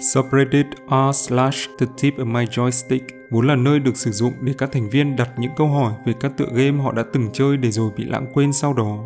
Subreddit 0.00 0.66
r 0.90 1.12
slash 1.12 1.68
the 1.78 1.86
tip 2.02 2.16
of 2.16 2.26
my 2.26 2.44
joystick 2.44 3.00
vốn 3.30 3.46
là 3.46 3.56
nơi 3.56 3.78
được 3.78 3.96
sử 3.96 4.10
dụng 4.10 4.32
để 4.40 4.54
các 4.58 4.72
thành 4.72 4.90
viên 4.90 5.16
đặt 5.16 5.30
những 5.38 5.52
câu 5.56 5.66
hỏi 5.66 5.92
về 6.06 6.12
các 6.20 6.32
tựa 6.36 6.48
game 6.52 6.82
họ 6.82 6.92
đã 6.92 7.04
từng 7.12 7.28
chơi 7.32 7.56
để 7.56 7.70
rồi 7.70 7.90
bị 7.96 8.04
lãng 8.04 8.26
quên 8.34 8.52
sau 8.52 8.74
đó. 8.74 8.98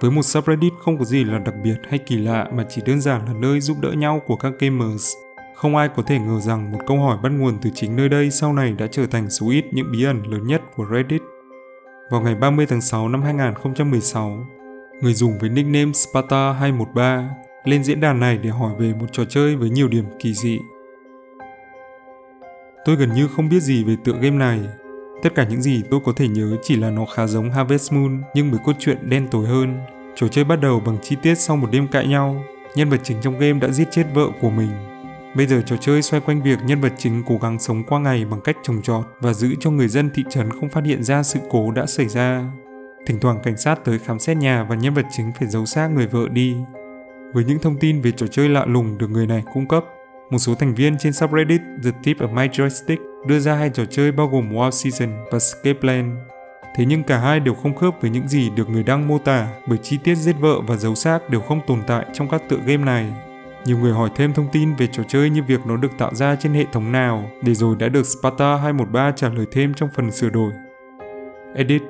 Với 0.00 0.10
một 0.10 0.22
subreddit 0.22 0.72
không 0.80 0.98
có 0.98 1.04
gì 1.04 1.24
là 1.24 1.38
đặc 1.38 1.54
biệt 1.62 1.76
hay 1.88 1.98
kỳ 1.98 2.16
lạ 2.16 2.48
mà 2.54 2.64
chỉ 2.68 2.82
đơn 2.86 3.00
giản 3.00 3.26
là 3.26 3.32
nơi 3.32 3.60
giúp 3.60 3.76
đỡ 3.80 3.92
nhau 3.92 4.20
của 4.26 4.36
các 4.36 4.52
gamers. 4.58 5.12
Không 5.54 5.76
ai 5.76 5.88
có 5.96 6.02
thể 6.02 6.18
ngờ 6.18 6.40
rằng 6.40 6.72
một 6.72 6.78
câu 6.86 6.98
hỏi 6.98 7.18
bắt 7.22 7.32
nguồn 7.32 7.58
từ 7.62 7.70
chính 7.74 7.96
nơi 7.96 8.08
đây 8.08 8.30
sau 8.30 8.52
này 8.52 8.72
đã 8.72 8.86
trở 8.86 9.06
thành 9.06 9.30
số 9.30 9.50
ít 9.50 9.64
những 9.72 9.92
bí 9.92 10.04
ẩn 10.04 10.22
lớn 10.26 10.46
nhất 10.46 10.62
của 10.76 10.86
Reddit. 10.92 11.22
Vào 12.10 12.20
ngày 12.20 12.34
30 12.34 12.66
tháng 12.66 12.80
6 12.80 13.08
năm 13.08 13.22
2016, 13.22 14.46
người 15.00 15.14
dùng 15.14 15.38
với 15.38 15.50
nickname 15.50 15.92
Sparta213 15.92 17.28
lên 17.64 17.84
diễn 17.84 18.00
đàn 18.00 18.20
này 18.20 18.38
để 18.42 18.50
hỏi 18.50 18.72
về 18.78 18.94
một 19.00 19.06
trò 19.12 19.24
chơi 19.24 19.56
với 19.56 19.70
nhiều 19.70 19.88
điểm 19.88 20.04
kỳ 20.18 20.34
dị. 20.34 20.58
Tôi 22.84 22.96
gần 22.96 23.12
như 23.14 23.28
không 23.28 23.48
biết 23.48 23.60
gì 23.60 23.84
về 23.84 23.96
tựa 24.04 24.12
game 24.12 24.36
này. 24.36 24.60
Tất 25.22 25.34
cả 25.34 25.46
những 25.50 25.62
gì 25.62 25.82
tôi 25.90 26.00
có 26.04 26.12
thể 26.16 26.28
nhớ 26.28 26.56
chỉ 26.62 26.76
là 26.76 26.90
nó 26.90 27.04
khá 27.04 27.26
giống 27.26 27.50
Harvest 27.50 27.92
Moon, 27.92 28.22
nhưng 28.34 28.50
với 28.50 28.60
cốt 28.64 28.72
truyện 28.78 29.10
đen 29.10 29.28
tối 29.30 29.46
hơn. 29.46 29.78
Trò 30.14 30.28
chơi 30.28 30.44
bắt 30.44 30.60
đầu 30.60 30.80
bằng 30.80 30.98
chi 31.02 31.16
tiết 31.22 31.34
sau 31.34 31.56
một 31.56 31.68
đêm 31.72 31.88
cãi 31.88 32.06
nhau. 32.06 32.44
Nhân 32.74 32.90
vật 32.90 33.00
chính 33.02 33.16
trong 33.22 33.38
game 33.38 33.58
đã 33.60 33.68
giết 33.68 33.88
chết 33.90 34.04
vợ 34.14 34.26
của 34.40 34.50
mình. 34.50 34.70
Bây 35.36 35.46
giờ 35.46 35.62
trò 35.66 35.76
chơi 35.76 36.02
xoay 36.02 36.20
quanh 36.20 36.42
việc 36.42 36.58
nhân 36.66 36.80
vật 36.80 36.92
chính 36.98 37.22
cố 37.26 37.38
gắng 37.42 37.58
sống 37.58 37.82
qua 37.84 37.98
ngày 37.98 38.24
bằng 38.24 38.40
cách 38.40 38.56
trồng 38.62 38.82
trọt 38.82 39.04
và 39.20 39.32
giữ 39.32 39.54
cho 39.60 39.70
người 39.70 39.88
dân 39.88 40.10
thị 40.14 40.24
trấn 40.30 40.50
không 40.50 40.70
phát 40.70 40.84
hiện 40.84 41.02
ra 41.02 41.22
sự 41.22 41.40
cố 41.50 41.70
đã 41.70 41.86
xảy 41.86 42.08
ra. 42.08 42.44
Thỉnh 43.06 43.20
thoảng 43.20 43.40
cảnh 43.42 43.56
sát 43.56 43.84
tới 43.84 43.98
khám 43.98 44.18
xét 44.18 44.36
nhà 44.36 44.66
và 44.68 44.76
nhân 44.76 44.94
vật 44.94 45.06
chính 45.10 45.32
phải 45.38 45.48
giấu 45.48 45.66
xác 45.66 45.88
người 45.88 46.06
vợ 46.06 46.28
đi. 46.28 46.56
Với 47.34 47.44
những 47.44 47.58
thông 47.58 47.76
tin 47.76 48.00
về 48.00 48.10
trò 48.10 48.26
chơi 48.26 48.48
lạ 48.48 48.64
lùng 48.68 48.98
được 48.98 49.10
người 49.10 49.26
này 49.26 49.42
cung 49.54 49.68
cấp, 49.68 49.84
một 50.30 50.38
số 50.38 50.54
thành 50.54 50.74
viên 50.74 50.98
trên 50.98 51.12
subreddit 51.12 51.60
The 51.84 51.90
Tip 52.02 52.18
of 52.18 52.34
My 52.34 52.48
Joystick 52.48 53.26
đưa 53.26 53.38
ra 53.38 53.54
hai 53.54 53.70
trò 53.74 53.84
chơi 53.84 54.12
bao 54.12 54.28
gồm 54.28 54.52
Wow 54.52 54.70
Season 54.70 55.08
và 55.24 55.32
Escape 55.32 55.80
Plan. 55.80 56.16
Thế 56.76 56.84
nhưng 56.84 57.02
cả 57.02 57.18
hai 57.18 57.40
đều 57.40 57.54
không 57.54 57.76
khớp 57.76 57.94
với 58.00 58.10
những 58.10 58.28
gì 58.28 58.50
được 58.50 58.70
người 58.70 58.82
đăng 58.82 59.08
mô 59.08 59.18
tả 59.18 59.48
bởi 59.66 59.78
chi 59.78 59.98
tiết 60.04 60.14
giết 60.14 60.36
vợ 60.40 60.60
và 60.60 60.76
giấu 60.76 60.94
xác 60.94 61.30
đều 61.30 61.40
không 61.40 61.60
tồn 61.66 61.78
tại 61.86 62.06
trong 62.12 62.28
các 62.28 62.42
tựa 62.48 62.58
game 62.66 62.84
này. 62.84 63.12
Nhiều 63.64 63.78
người 63.78 63.92
hỏi 63.92 64.10
thêm 64.16 64.32
thông 64.32 64.48
tin 64.52 64.74
về 64.74 64.86
trò 64.86 65.02
chơi 65.08 65.30
như 65.30 65.42
việc 65.42 65.60
nó 65.66 65.76
được 65.76 65.98
tạo 65.98 66.14
ra 66.14 66.36
trên 66.36 66.54
hệ 66.54 66.64
thống 66.72 66.92
nào, 66.92 67.30
để 67.42 67.54
rồi 67.54 67.76
đã 67.78 67.88
được 67.88 68.06
Sparta 68.06 68.56
213 68.56 69.12
trả 69.16 69.28
lời 69.28 69.46
thêm 69.52 69.74
trong 69.74 69.88
phần 69.94 70.10
sửa 70.10 70.30
đổi. 70.30 70.52
Edit 71.54 71.82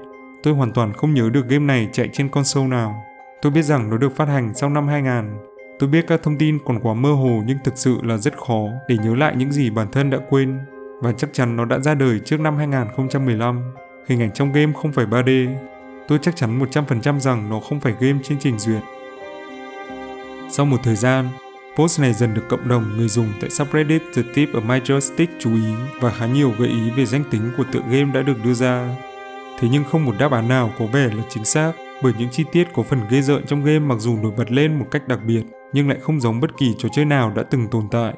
Tôi 0.42 0.54
hoàn 0.54 0.72
toàn 0.72 0.92
không 0.92 1.14
nhớ 1.14 1.30
được 1.30 1.48
game 1.48 1.64
này 1.64 1.88
chạy 1.92 2.08
trên 2.12 2.28
console 2.28 2.68
nào. 2.68 3.04
Tôi 3.42 3.52
biết 3.52 3.62
rằng 3.62 3.90
nó 3.90 3.96
được 3.96 4.16
phát 4.16 4.28
hành 4.28 4.54
sau 4.54 4.70
năm 4.70 4.88
2000. 4.88 5.36
Tôi 5.78 5.88
biết 5.88 6.04
các 6.06 6.22
thông 6.22 6.38
tin 6.38 6.58
còn 6.64 6.80
quá 6.80 6.94
mơ 6.94 7.12
hồ 7.12 7.42
nhưng 7.46 7.58
thực 7.64 7.78
sự 7.78 7.98
là 8.02 8.16
rất 8.16 8.38
khó 8.38 8.64
để 8.88 8.96
nhớ 8.98 9.14
lại 9.14 9.34
những 9.36 9.52
gì 9.52 9.70
bản 9.70 9.86
thân 9.92 10.10
đã 10.10 10.18
quên. 10.30 10.58
Và 11.00 11.12
chắc 11.12 11.30
chắn 11.32 11.56
nó 11.56 11.64
đã 11.64 11.78
ra 11.78 11.94
đời 11.94 12.20
trước 12.24 12.40
năm 12.40 12.56
2015. 12.56 13.74
Hình 14.08 14.20
ảnh 14.20 14.30
trong 14.30 14.52
game 14.52 14.72
không 14.82 14.92
phải 14.92 15.06
3D. 15.06 15.56
Tôi 16.08 16.18
chắc 16.22 16.36
chắn 16.36 16.60
100% 16.60 17.20
rằng 17.20 17.50
nó 17.50 17.60
không 17.60 17.80
phải 17.80 17.94
game 18.00 18.18
trên 18.22 18.38
trình 18.40 18.58
duyệt. 18.58 18.82
Sau 20.50 20.66
một 20.66 20.78
thời 20.82 20.96
gian, 20.96 21.28
post 21.76 22.00
này 22.00 22.12
dần 22.12 22.34
được 22.34 22.48
cộng 22.48 22.68
đồng 22.68 22.96
người 22.96 23.08
dùng 23.08 23.32
tại 23.40 23.50
subreddit 23.50 24.02
The 24.16 24.22
Tip 24.34 24.48
of 24.48 24.66
My 24.66 24.80
Joystick 24.80 25.26
chú 25.38 25.54
ý 25.54 25.74
và 26.00 26.10
khá 26.10 26.26
nhiều 26.26 26.52
gợi 26.58 26.68
ý 26.68 26.90
về 26.90 27.06
danh 27.06 27.24
tính 27.30 27.50
của 27.56 27.64
tựa 27.72 27.80
game 27.90 28.12
đã 28.14 28.22
được 28.22 28.44
đưa 28.44 28.54
ra. 28.54 28.96
Thế 29.60 29.68
nhưng 29.72 29.84
không 29.84 30.04
một 30.04 30.14
đáp 30.18 30.32
án 30.32 30.48
nào 30.48 30.70
có 30.78 30.86
vẻ 30.86 31.08
là 31.14 31.22
chính 31.28 31.44
xác 31.44 31.72
bởi 32.04 32.12
những 32.18 32.28
chi 32.30 32.44
tiết 32.52 32.68
có 32.74 32.82
phần 32.82 33.00
ghê 33.10 33.22
rợn 33.22 33.46
trong 33.46 33.64
game 33.64 33.78
mặc 33.78 33.98
dù 33.98 34.16
nổi 34.16 34.32
bật 34.36 34.52
lên 34.52 34.78
một 34.78 34.86
cách 34.90 35.08
đặc 35.08 35.20
biệt 35.26 35.42
nhưng 35.72 35.88
lại 35.88 35.98
không 36.02 36.20
giống 36.20 36.40
bất 36.40 36.50
kỳ 36.58 36.74
trò 36.78 36.88
chơi 36.92 37.04
nào 37.04 37.32
đã 37.36 37.42
từng 37.42 37.68
tồn 37.68 37.88
tại. 37.90 38.14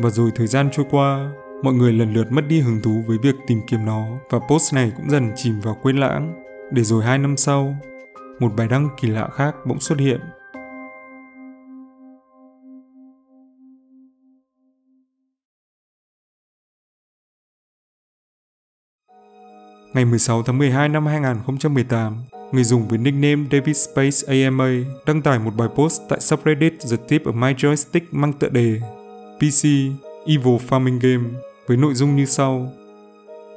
Và 0.00 0.10
rồi 0.10 0.30
thời 0.34 0.46
gian 0.46 0.68
trôi 0.72 0.86
qua, 0.90 1.30
mọi 1.62 1.74
người 1.74 1.92
lần 1.92 2.14
lượt 2.14 2.32
mất 2.32 2.42
đi 2.48 2.60
hứng 2.60 2.82
thú 2.82 3.02
với 3.06 3.18
việc 3.22 3.34
tìm 3.46 3.60
kiếm 3.66 3.84
nó 3.84 4.06
và 4.30 4.38
post 4.38 4.74
này 4.74 4.92
cũng 4.96 5.10
dần 5.10 5.32
chìm 5.36 5.60
vào 5.60 5.76
quên 5.82 5.96
lãng. 5.96 6.34
Để 6.72 6.82
rồi 6.82 7.04
hai 7.04 7.18
năm 7.18 7.36
sau, 7.36 7.76
một 8.40 8.52
bài 8.56 8.68
đăng 8.68 8.88
kỳ 9.00 9.08
lạ 9.08 9.28
khác 9.34 9.54
bỗng 9.66 9.80
xuất 9.80 9.98
hiện 9.98 10.20
Ngày 19.94 20.04
16 20.04 20.42
tháng 20.42 20.58
12 20.58 20.88
năm 20.88 21.06
2018, 21.06 22.24
người 22.52 22.64
dùng 22.64 22.88
với 22.88 22.98
nickname 22.98 23.44
David 23.52 23.76
Space 23.76 24.44
AMA 24.44 24.70
đăng 25.06 25.22
tải 25.22 25.38
một 25.38 25.56
bài 25.56 25.68
post 25.74 26.02
tại 26.08 26.20
subreddit 26.20 26.74
The 26.90 26.96
Tip 27.08 27.24
of 27.24 27.34
My 27.34 27.52
Joystick 27.52 28.00
mang 28.10 28.32
tựa 28.32 28.48
đề 28.48 28.80
PC 29.36 29.64
Evil 30.26 30.56
Farming 30.68 30.98
Game 31.00 31.28
với 31.66 31.76
nội 31.76 31.94
dung 31.94 32.16
như 32.16 32.24
sau. 32.24 32.72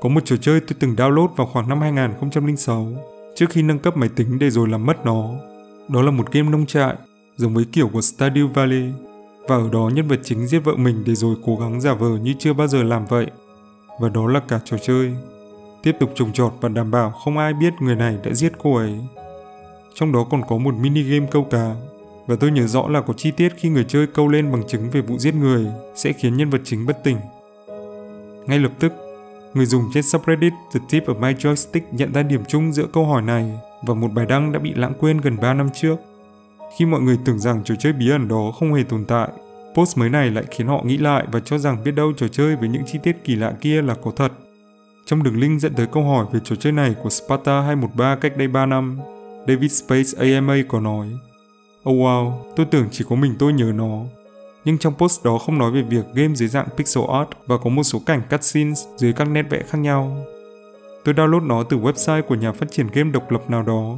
Có 0.02 0.10
một 0.10 0.26
trò 0.26 0.36
chơi 0.38 0.60
tôi 0.60 0.76
từng 0.80 0.96
download 0.96 1.28
vào 1.28 1.48
khoảng 1.48 1.70
năm 1.70 1.82
2006 1.82 2.88
trước 3.36 3.50
khi 3.50 3.62
nâng 3.62 3.80
cấp 3.80 3.98
máy 3.98 4.10
tính 4.16 4.40
để 4.40 4.50
rồi 4.50 4.70
làm 4.70 4.86
mất 4.86 5.06
nó. 5.06 5.30
Đó 5.88 6.02
là 6.02 6.12
một 6.12 6.32
game 6.32 6.50
nông 6.50 6.66
trại, 6.66 6.96
giống 7.38 7.54
với 7.54 7.66
kiểu 7.72 7.88
của 7.88 8.00
Stardew 8.00 8.48
Valley, 8.48 8.84
và 9.48 9.56
ở 9.56 9.70
đó 9.72 9.90
nhân 9.94 10.08
vật 10.08 10.20
chính 10.24 10.48
giết 10.48 10.60
vợ 10.60 10.76
mình 10.76 11.04
để 11.06 11.16
rồi 11.16 11.36
cố 11.46 11.56
gắng 11.56 11.82
giả 11.82 11.94
vờ 11.94 12.18
như 12.18 12.34
chưa 12.40 12.54
bao 12.54 12.68
giờ 12.68 12.84
làm 12.84 13.06
vậy. 13.06 13.26
Và 14.00 14.10
đó 14.10 14.28
là 14.28 14.40
cả 14.40 14.60
trò 14.66 14.78
chơi 14.78 15.14
tiếp 15.84 15.96
tục 16.00 16.12
trồng 16.16 16.34
trọt 16.34 16.54
và 16.62 16.70
đảm 16.70 16.92
bảo 16.92 17.12
không 17.12 17.38
ai 17.38 17.54
biết 17.54 17.74
người 17.80 17.96
này 17.96 18.18
đã 18.24 18.34
giết 18.34 18.52
cô 18.58 18.76
ấy. 18.76 18.94
Trong 19.94 20.12
đó 20.12 20.28
còn 20.30 20.42
có 20.48 20.58
một 20.58 20.76
mini 20.76 21.04
game 21.04 21.28
câu 21.32 21.44
cá, 21.44 21.76
và 22.28 22.36
tôi 22.40 22.52
nhớ 22.52 22.68
rõ 22.68 22.88
là 22.88 23.02
có 23.02 23.14
chi 23.14 23.32
tiết 23.32 23.54
khi 23.58 23.70
người 23.70 23.86
chơi 23.88 24.08
câu 24.08 24.28
lên 24.28 24.52
bằng 24.52 24.64
chứng 24.68 24.90
về 24.90 25.02
vụ 25.02 25.18
giết 25.18 25.36
người 25.36 25.66
sẽ 25.96 26.14
khiến 26.14 26.38
nhân 26.38 26.50
vật 26.50 26.62
chính 26.64 26.86
bất 26.86 27.04
tỉnh. 27.04 27.18
Ngay 28.48 28.60
lập 28.60 28.72
tức, 28.80 28.94
người 29.54 29.66
dùng 29.66 29.84
trên 29.94 30.04
subreddit 30.04 30.54
The 30.74 30.80
Tip 30.90 31.06
of 31.06 31.20
My 31.20 31.34
Joystick 31.34 31.82
nhận 31.92 32.14
ra 32.14 32.24
điểm 32.24 32.42
chung 32.48 32.74
giữa 32.74 32.86
câu 32.94 33.06
hỏi 33.06 33.22
này 33.22 33.52
và 33.82 33.94
một 33.94 34.08
bài 34.14 34.26
đăng 34.26 34.52
đã 34.52 34.60
bị 34.60 34.74
lãng 34.74 34.94
quên 35.00 35.18
gần 35.18 35.38
3 35.42 35.54
năm 35.54 35.70
trước. 35.74 35.96
Khi 36.78 36.86
mọi 36.86 37.02
người 37.02 37.18
tưởng 37.26 37.40
rằng 37.40 37.64
trò 37.64 37.76
chơi 37.80 37.94
bí 37.94 38.10
ẩn 38.10 38.28
đó 38.28 38.52
không 38.60 38.74
hề 38.74 38.84
tồn 38.84 39.06
tại, 39.06 39.30
post 39.76 39.98
mới 39.98 40.10
này 40.10 40.32
lại 40.32 40.44
khiến 40.52 40.68
họ 40.68 40.82
nghĩ 40.84 40.98
lại 40.98 41.26
và 41.32 41.40
cho 41.40 41.58
rằng 41.58 41.84
biết 41.84 41.92
đâu 41.92 42.14
trò 42.18 42.28
chơi 42.28 42.56
với 42.56 42.70
những 42.70 42.84
chi 42.86 43.00
tiết 43.04 43.24
kỳ 43.24 43.36
lạ 43.36 43.54
kia 43.62 43.82
là 43.82 43.96
có 44.04 44.12
thật. 44.16 44.32
Trong 45.12 45.24
đường 45.24 45.40
link 45.40 45.62
dẫn 45.62 45.74
tới 45.74 45.88
câu 45.88 46.04
hỏi 46.04 46.26
về 46.32 46.40
trò 46.44 46.56
chơi 46.56 46.74
này 46.74 46.96
của 47.04 47.10
Sparta 47.10 47.62
213 47.62 48.16
cách 48.16 48.38
đây 48.38 48.48
3 48.48 48.66
năm, 48.66 49.00
David 49.48 49.72
Space 49.72 50.10
AMA 50.18 50.56
có 50.68 50.80
nói 50.80 51.08
Oh 51.90 51.96
wow, 51.98 52.34
tôi 52.56 52.66
tưởng 52.66 52.88
chỉ 52.92 53.06
có 53.10 53.16
mình 53.16 53.36
tôi 53.40 53.54
nhớ 53.54 53.72
nó. 53.76 54.00
Nhưng 54.66 54.78
trong 54.78 54.94
post 54.98 55.24
đó 55.24 55.38
không 55.38 55.58
nói 55.58 55.72
về 55.72 55.82
việc 55.82 56.06
game 56.14 56.36
dưới 56.36 56.50
dạng 56.50 56.68
pixel 56.78 57.04
art 57.14 57.30
và 57.48 57.58
có 57.58 57.70
một 57.70 57.84
số 57.84 58.00
cảnh 58.06 58.22
cutscenes 58.30 58.86
dưới 58.98 59.14
các 59.14 59.30
nét 59.30 59.44
vẽ 59.50 59.64
khác 59.68 59.78
nhau. 59.78 60.26
Tôi 61.04 61.16
download 61.16 61.48
nó 61.48 61.64
từ 61.64 61.78
website 61.78 62.22
của 62.22 62.36
nhà 62.36 62.52
phát 62.52 62.72
triển 62.72 62.88
game 62.94 63.12
độc 63.12 63.32
lập 63.32 63.50
nào 63.50 63.64
đó. 63.64 63.98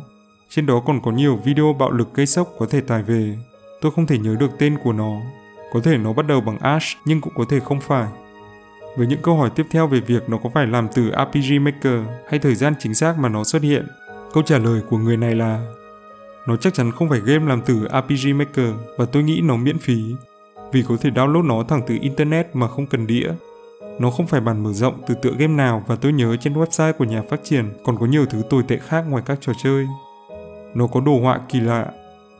Trên 0.49 0.65
đó 0.65 0.81
còn 0.85 1.01
có 1.01 1.11
nhiều 1.11 1.39
video 1.45 1.73
bạo 1.79 1.91
lực 1.91 2.13
gây 2.13 2.25
sốc 2.25 2.53
có 2.59 2.65
thể 2.69 2.81
tải 2.81 3.03
về. 3.03 3.37
Tôi 3.81 3.91
không 3.91 4.05
thể 4.05 4.17
nhớ 4.17 4.35
được 4.39 4.51
tên 4.59 4.77
của 4.83 4.93
nó. 4.93 5.11
Có 5.73 5.79
thể 5.83 5.97
nó 5.97 6.13
bắt 6.13 6.27
đầu 6.27 6.41
bằng 6.41 6.59
Ash 6.59 6.97
nhưng 7.05 7.21
cũng 7.21 7.33
có 7.35 7.45
thể 7.49 7.59
không 7.59 7.79
phải 7.79 8.07
với 8.95 9.07
những 9.07 9.21
câu 9.21 9.37
hỏi 9.37 9.49
tiếp 9.55 9.65
theo 9.71 9.87
về 9.87 9.99
việc 9.99 10.29
nó 10.29 10.37
có 10.37 10.49
phải 10.53 10.67
làm 10.67 10.87
từ 10.95 11.11
RPG 11.11 11.63
Maker 11.63 11.99
hay 12.29 12.39
thời 12.39 12.55
gian 12.55 12.73
chính 12.79 12.93
xác 12.93 13.19
mà 13.19 13.29
nó 13.29 13.43
xuất 13.43 13.61
hiện. 13.61 13.87
Câu 14.33 14.43
trả 14.43 14.57
lời 14.57 14.81
của 14.89 14.97
người 14.97 15.17
này 15.17 15.35
là, 15.35 15.65
nó 16.47 16.55
chắc 16.55 16.73
chắn 16.73 16.91
không 16.91 17.09
phải 17.09 17.19
game 17.19 17.45
làm 17.45 17.61
từ 17.65 17.87
RPG 17.87 18.37
Maker 18.37 18.73
và 18.97 19.05
tôi 19.05 19.23
nghĩ 19.23 19.41
nó 19.41 19.55
miễn 19.55 19.79
phí, 19.79 20.15
vì 20.71 20.83
có 20.87 20.97
thể 21.01 21.09
download 21.09 21.47
nó 21.47 21.63
thẳng 21.63 21.81
từ 21.87 21.97
internet 22.01 22.55
mà 22.55 22.67
không 22.67 22.87
cần 22.87 23.07
đĩa. 23.07 23.31
Nó 23.99 24.09
không 24.09 24.27
phải 24.27 24.41
bản 24.41 24.63
mở 24.63 24.73
rộng 24.73 25.01
từ 25.07 25.15
tựa 25.21 25.31
game 25.37 25.53
nào 25.53 25.83
và 25.87 25.95
tôi 25.95 26.13
nhớ 26.13 26.35
trên 26.37 26.53
website 26.53 26.93
của 26.93 27.05
nhà 27.05 27.21
phát 27.29 27.39
triển 27.43 27.73
còn 27.83 27.97
có 27.99 28.05
nhiều 28.05 28.25
thứ 28.25 28.41
tồi 28.49 28.63
tệ 28.67 28.77
khác 28.77 29.05
ngoài 29.09 29.23
các 29.25 29.37
trò 29.41 29.53
chơi. 29.63 29.87
Nó 30.73 30.87
có 30.87 31.01
đồ 31.01 31.19
họa 31.19 31.39
kỳ 31.49 31.59
lạ. 31.59 31.87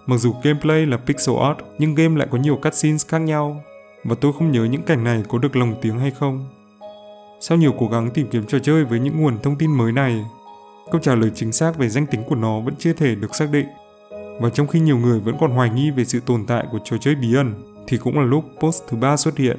Mặc 0.05 0.17
dù 0.17 0.35
gameplay 0.43 0.85
là 0.85 0.97
pixel 0.97 1.35
art 1.35 1.57
nhưng 1.77 1.95
game 1.95 2.19
lại 2.19 2.27
có 2.31 2.37
nhiều 2.37 2.55
cutscenes 2.55 3.07
khác 3.07 3.17
nhau 3.17 3.63
và 4.03 4.15
tôi 4.21 4.33
không 4.33 4.51
nhớ 4.51 4.63
những 4.65 4.83
cảnh 4.83 5.03
này 5.03 5.23
có 5.29 5.37
được 5.37 5.55
lồng 5.55 5.75
tiếng 5.81 5.99
hay 5.99 6.11
không. 6.11 6.49
Sau 7.39 7.57
nhiều 7.57 7.73
cố 7.79 7.87
gắng 7.87 8.11
tìm 8.13 8.27
kiếm 8.31 8.45
trò 8.45 8.59
chơi 8.59 8.83
với 8.85 8.99
những 8.99 9.21
nguồn 9.21 9.41
thông 9.41 9.57
tin 9.57 9.77
mới 9.77 9.91
này, 9.91 10.25
câu 10.91 11.01
trả 11.01 11.15
lời 11.15 11.31
chính 11.35 11.51
xác 11.51 11.77
về 11.77 11.89
danh 11.89 12.05
tính 12.07 12.23
của 12.27 12.35
nó 12.35 12.59
vẫn 12.59 12.75
chưa 12.79 12.93
thể 12.93 13.15
được 13.15 13.35
xác 13.35 13.51
định. 13.51 13.65
Và 14.41 14.49
trong 14.49 14.67
khi 14.67 14.79
nhiều 14.79 14.97
người 14.97 15.19
vẫn 15.19 15.35
còn 15.39 15.51
hoài 15.51 15.69
nghi 15.69 15.91
về 15.91 16.05
sự 16.05 16.19
tồn 16.19 16.45
tại 16.45 16.65
của 16.71 16.79
trò 16.83 16.97
chơi 16.97 17.15
bí 17.15 17.35
ẩn, 17.35 17.75
thì 17.87 17.97
cũng 17.97 18.19
là 18.19 18.25
lúc 18.25 18.45
post 18.59 18.83
thứ 18.87 18.97
ba 18.97 19.17
xuất 19.17 19.37
hiện. 19.37 19.57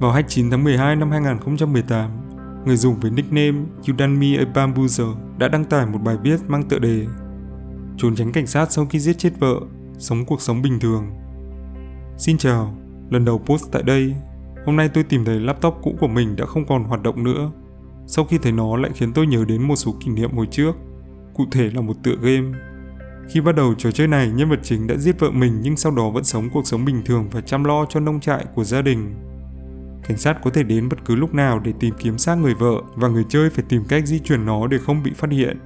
Vào 0.00 0.12
29 0.12 0.50
tháng 0.50 0.64
12 0.64 0.96
năm 0.96 1.10
2018, 1.10 2.19
người 2.64 2.76
dùng 2.76 3.00
với 3.00 3.10
nickname 3.10 3.58
Yudanmi 3.88 4.36
Bambuzer 4.54 5.14
đã 5.38 5.48
đăng 5.48 5.64
tải 5.64 5.86
một 5.86 5.98
bài 5.98 6.16
viết 6.22 6.40
mang 6.48 6.62
tựa 6.68 6.78
đề 6.78 7.06
Trốn 7.96 8.14
tránh 8.16 8.32
cảnh 8.32 8.46
sát 8.46 8.72
sau 8.72 8.86
khi 8.86 8.98
giết 8.98 9.18
chết 9.18 9.30
vợ, 9.38 9.60
sống 9.98 10.24
cuộc 10.24 10.40
sống 10.40 10.62
bình 10.62 10.80
thường. 10.80 11.10
Xin 12.18 12.38
chào, 12.38 12.74
lần 13.10 13.24
đầu 13.24 13.38
post 13.38 13.64
tại 13.72 13.82
đây. 13.82 14.14
Hôm 14.66 14.76
nay 14.76 14.88
tôi 14.88 15.04
tìm 15.04 15.24
thấy 15.24 15.40
laptop 15.40 15.74
cũ 15.82 15.94
của 16.00 16.08
mình 16.08 16.36
đã 16.36 16.46
không 16.46 16.66
còn 16.66 16.84
hoạt 16.84 17.02
động 17.02 17.24
nữa. 17.24 17.50
sau 18.06 18.24
khi 18.24 18.38
thấy 18.38 18.52
nó 18.52 18.76
lại 18.76 18.90
khiến 18.94 19.12
tôi 19.12 19.26
nhớ 19.26 19.44
đến 19.48 19.62
một 19.62 19.76
số 19.76 19.94
kỷ 20.00 20.10
niệm 20.10 20.32
hồi 20.32 20.46
trước, 20.50 20.72
cụ 21.34 21.44
thể 21.50 21.70
là 21.74 21.80
một 21.80 21.94
tựa 22.02 22.14
game. 22.22 22.58
Khi 23.28 23.40
bắt 23.40 23.56
đầu 23.56 23.74
trò 23.78 23.90
chơi 23.90 24.06
này, 24.06 24.28
nhân 24.28 24.50
vật 24.50 24.60
chính 24.62 24.86
đã 24.86 24.96
giết 24.96 25.20
vợ 25.20 25.30
mình 25.30 25.60
nhưng 25.62 25.76
sau 25.76 25.92
đó 25.92 26.10
vẫn 26.10 26.24
sống 26.24 26.50
cuộc 26.52 26.66
sống 26.66 26.84
bình 26.84 27.02
thường 27.04 27.28
và 27.30 27.40
chăm 27.40 27.64
lo 27.64 27.86
cho 27.88 28.00
nông 28.00 28.20
trại 28.20 28.44
của 28.54 28.64
gia 28.64 28.82
đình. 28.82 29.14
Cảnh 30.02 30.16
sát 30.16 30.38
có 30.42 30.50
thể 30.50 30.62
đến 30.62 30.88
bất 30.88 31.04
cứ 31.04 31.14
lúc 31.14 31.34
nào 31.34 31.58
để 31.58 31.72
tìm 31.80 31.94
kiếm 31.98 32.18
xác 32.18 32.34
người 32.34 32.54
vợ 32.54 32.82
và 32.94 33.08
người 33.08 33.24
chơi 33.28 33.50
phải 33.50 33.64
tìm 33.68 33.84
cách 33.88 34.06
di 34.06 34.18
chuyển 34.18 34.44
nó 34.46 34.66
để 34.66 34.78
không 34.78 35.02
bị 35.02 35.12
phát 35.14 35.30
hiện. 35.30 35.58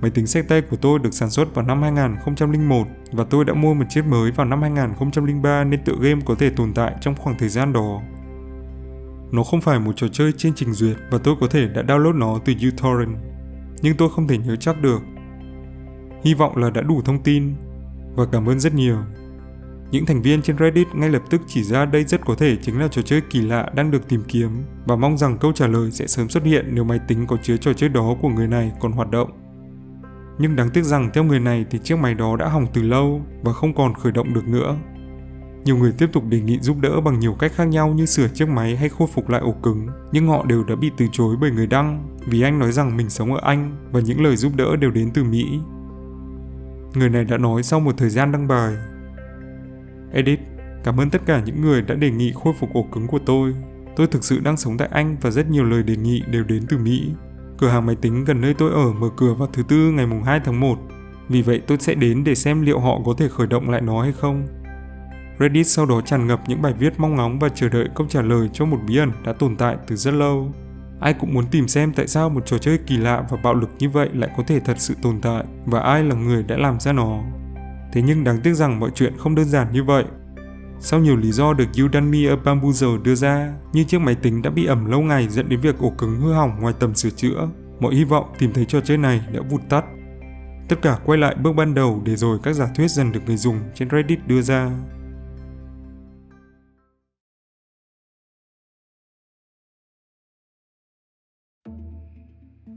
Máy 0.00 0.10
tính 0.10 0.26
sách 0.26 0.48
tay 0.48 0.62
của 0.62 0.76
tôi 0.76 0.98
được 0.98 1.14
sản 1.14 1.30
xuất 1.30 1.54
vào 1.54 1.66
năm 1.66 1.82
2001 1.82 2.86
và 3.12 3.24
tôi 3.24 3.44
đã 3.44 3.54
mua 3.54 3.74
một 3.74 3.84
chiếc 3.88 4.04
mới 4.04 4.30
vào 4.30 4.46
năm 4.46 4.62
2003 4.62 5.64
nên 5.64 5.84
tựa 5.84 5.96
game 6.00 6.20
có 6.24 6.34
thể 6.34 6.50
tồn 6.50 6.74
tại 6.74 6.94
trong 7.00 7.14
khoảng 7.16 7.38
thời 7.38 7.48
gian 7.48 7.72
đó. 7.72 8.00
Nó 9.32 9.42
không 9.42 9.60
phải 9.60 9.80
một 9.80 9.92
trò 9.96 10.08
chơi 10.08 10.32
trên 10.32 10.52
trình 10.54 10.72
duyệt 10.72 10.96
và 11.10 11.18
tôi 11.18 11.34
có 11.40 11.46
thể 11.46 11.68
đã 11.68 11.82
download 11.82 12.18
nó 12.18 12.38
từ 12.44 12.52
uTorrent, 12.68 13.16
nhưng 13.82 13.96
tôi 13.96 14.08
không 14.10 14.28
thể 14.28 14.38
nhớ 14.38 14.56
chắc 14.56 14.82
được. 14.82 15.02
Hy 16.24 16.34
vọng 16.34 16.56
là 16.56 16.70
đã 16.70 16.82
đủ 16.82 17.02
thông 17.04 17.22
tin 17.22 17.54
và 18.14 18.26
cảm 18.32 18.48
ơn 18.48 18.60
rất 18.60 18.74
nhiều. 18.74 18.98
Những 19.90 20.06
thành 20.06 20.22
viên 20.22 20.42
trên 20.42 20.58
Reddit 20.58 20.94
ngay 20.94 21.10
lập 21.10 21.22
tức 21.30 21.40
chỉ 21.46 21.62
ra 21.62 21.84
đây 21.84 22.04
rất 22.04 22.20
có 22.24 22.34
thể 22.34 22.56
chính 22.62 22.80
là 22.80 22.88
trò 22.88 23.02
chơi 23.02 23.20
kỳ 23.20 23.40
lạ 23.40 23.70
đang 23.74 23.90
được 23.90 24.08
tìm 24.08 24.22
kiếm 24.28 24.50
và 24.86 24.96
mong 24.96 25.18
rằng 25.18 25.38
câu 25.38 25.52
trả 25.52 25.66
lời 25.66 25.90
sẽ 25.90 26.06
sớm 26.06 26.28
xuất 26.28 26.44
hiện 26.44 26.66
nếu 26.72 26.84
máy 26.84 27.00
tính 27.08 27.26
có 27.26 27.36
chứa 27.42 27.56
trò 27.56 27.72
chơi 27.72 27.88
đó 27.88 28.16
của 28.22 28.28
người 28.28 28.46
này 28.46 28.72
còn 28.80 28.92
hoạt 28.92 29.10
động. 29.10 29.30
Nhưng 30.38 30.56
đáng 30.56 30.70
tiếc 30.70 30.82
rằng 30.82 31.10
theo 31.14 31.24
người 31.24 31.40
này 31.40 31.66
thì 31.70 31.78
chiếc 31.78 31.98
máy 31.98 32.14
đó 32.14 32.36
đã 32.36 32.48
hỏng 32.48 32.66
từ 32.72 32.82
lâu 32.82 33.20
và 33.42 33.52
không 33.52 33.74
còn 33.74 33.94
khởi 33.94 34.12
động 34.12 34.34
được 34.34 34.48
nữa. 34.48 34.76
Nhiều 35.64 35.76
người 35.76 35.92
tiếp 35.98 36.06
tục 36.12 36.24
đề 36.28 36.40
nghị 36.40 36.58
giúp 36.58 36.76
đỡ 36.80 37.00
bằng 37.00 37.18
nhiều 37.18 37.34
cách 37.34 37.52
khác 37.54 37.64
nhau 37.64 37.88
như 37.88 38.06
sửa 38.06 38.28
chiếc 38.28 38.48
máy 38.48 38.76
hay 38.76 38.88
khôi 38.88 39.08
phục 39.14 39.28
lại 39.28 39.40
ổ 39.40 39.52
cứng, 39.62 39.86
nhưng 40.12 40.28
họ 40.28 40.44
đều 40.44 40.64
đã 40.64 40.76
bị 40.76 40.90
từ 40.96 41.06
chối 41.12 41.36
bởi 41.40 41.50
người 41.50 41.66
đăng 41.66 42.16
vì 42.26 42.42
anh 42.42 42.58
nói 42.58 42.72
rằng 42.72 42.96
mình 42.96 43.10
sống 43.10 43.34
ở 43.34 43.40
Anh 43.42 43.90
và 43.92 44.00
những 44.00 44.22
lời 44.24 44.36
giúp 44.36 44.52
đỡ 44.56 44.76
đều 44.76 44.90
đến 44.90 45.10
từ 45.14 45.24
Mỹ. 45.24 45.60
Người 46.94 47.08
này 47.08 47.24
đã 47.24 47.38
nói 47.38 47.62
sau 47.62 47.80
một 47.80 47.94
thời 47.96 48.10
gian 48.10 48.32
đăng 48.32 48.48
bài. 48.48 48.76
Edit, 50.12 50.40
cảm 50.84 51.00
ơn 51.00 51.10
tất 51.10 51.22
cả 51.26 51.42
những 51.46 51.60
người 51.60 51.82
đã 51.82 51.94
đề 51.94 52.10
nghị 52.10 52.32
khôi 52.34 52.54
phục 52.60 52.72
ổ 52.72 52.82
cứng 52.92 53.06
của 53.06 53.18
tôi. 53.26 53.54
Tôi 53.96 54.06
thực 54.06 54.24
sự 54.24 54.40
đang 54.40 54.56
sống 54.56 54.78
tại 54.78 54.88
Anh 54.92 55.16
và 55.20 55.30
rất 55.30 55.50
nhiều 55.50 55.64
lời 55.64 55.82
đề 55.82 55.96
nghị 55.96 56.22
đều 56.30 56.44
đến 56.44 56.62
từ 56.68 56.78
Mỹ. 56.78 57.10
Cửa 57.58 57.68
hàng 57.68 57.86
máy 57.86 57.96
tính 57.96 58.24
gần 58.24 58.40
nơi 58.40 58.54
tôi 58.54 58.72
ở 58.72 58.92
mở 58.92 59.08
cửa 59.16 59.34
vào 59.34 59.48
thứ 59.52 59.62
tư 59.68 59.76
ngày 59.76 60.06
mùng 60.06 60.22
2 60.22 60.40
tháng 60.44 60.60
1. 60.60 60.78
Vì 61.28 61.42
vậy 61.42 61.62
tôi 61.66 61.78
sẽ 61.80 61.94
đến 61.94 62.24
để 62.24 62.34
xem 62.34 62.62
liệu 62.62 62.80
họ 62.80 63.00
có 63.04 63.14
thể 63.18 63.28
khởi 63.28 63.46
động 63.46 63.70
lại 63.70 63.80
nó 63.80 64.02
hay 64.02 64.12
không. 64.12 64.46
Reddit 65.40 65.66
sau 65.66 65.86
đó 65.86 66.00
tràn 66.00 66.26
ngập 66.26 66.40
những 66.48 66.62
bài 66.62 66.72
viết 66.78 66.92
mong 66.98 67.16
ngóng 67.16 67.38
và 67.38 67.48
chờ 67.48 67.68
đợi 67.68 67.88
câu 67.94 68.06
trả 68.10 68.22
lời 68.22 68.50
cho 68.52 68.64
một 68.64 68.78
bí 68.88 68.96
ẩn 68.96 69.12
đã 69.24 69.32
tồn 69.32 69.56
tại 69.56 69.76
từ 69.86 69.96
rất 69.96 70.14
lâu. 70.14 70.52
Ai 71.00 71.14
cũng 71.14 71.34
muốn 71.34 71.44
tìm 71.50 71.68
xem 71.68 71.92
tại 71.92 72.06
sao 72.06 72.30
một 72.30 72.46
trò 72.46 72.58
chơi 72.58 72.78
kỳ 72.78 72.96
lạ 72.96 73.24
và 73.30 73.36
bạo 73.42 73.54
lực 73.54 73.70
như 73.78 73.90
vậy 73.90 74.08
lại 74.12 74.30
có 74.36 74.42
thể 74.46 74.60
thật 74.60 74.74
sự 74.78 74.94
tồn 75.02 75.20
tại 75.20 75.44
và 75.66 75.80
ai 75.80 76.04
là 76.04 76.14
người 76.14 76.42
đã 76.42 76.56
làm 76.56 76.80
ra 76.80 76.92
nó. 76.92 77.22
Thế 77.96 78.02
nhưng 78.02 78.24
đáng 78.24 78.40
tiếc 78.42 78.54
rằng 78.54 78.80
mọi 78.80 78.90
chuyện 78.94 79.16
không 79.18 79.34
đơn 79.34 79.48
giản 79.48 79.72
như 79.72 79.84
vậy. 79.84 80.04
Sau 80.80 81.00
nhiều 81.00 81.16
lý 81.16 81.32
do 81.32 81.52
được 81.52 81.68
Udemy 81.84 82.26
ở 82.26 82.36
Bamboozle 82.44 83.02
đưa 83.02 83.14
ra, 83.14 83.54
như 83.72 83.84
chiếc 83.84 84.00
máy 84.00 84.14
tính 84.14 84.42
đã 84.42 84.50
bị 84.50 84.66
ẩm 84.66 84.86
lâu 84.86 85.00
ngày 85.00 85.28
dẫn 85.28 85.48
đến 85.48 85.60
việc 85.60 85.78
ổ 85.78 85.90
cứng 85.98 86.20
hư 86.20 86.32
hỏng 86.32 86.60
ngoài 86.60 86.74
tầm 86.80 86.94
sửa 86.94 87.10
chữa, 87.10 87.48
mọi 87.80 87.94
hy 87.94 88.04
vọng 88.04 88.32
tìm 88.38 88.52
thấy 88.52 88.64
trò 88.64 88.80
chơi 88.80 88.98
này 88.98 89.20
đã 89.32 89.40
vụt 89.50 89.60
tắt. 89.68 89.84
Tất 90.68 90.76
cả 90.82 90.98
quay 91.04 91.18
lại 91.18 91.34
bước 91.34 91.52
ban 91.52 91.74
đầu 91.74 92.02
để 92.04 92.16
rồi 92.16 92.38
các 92.42 92.52
giả 92.52 92.68
thuyết 92.74 92.90
dần 92.90 93.12
được 93.12 93.20
người 93.26 93.36
dùng 93.36 93.60
trên 93.74 93.88
Reddit 93.90 94.26
đưa 94.26 94.42
ra. 94.42 94.70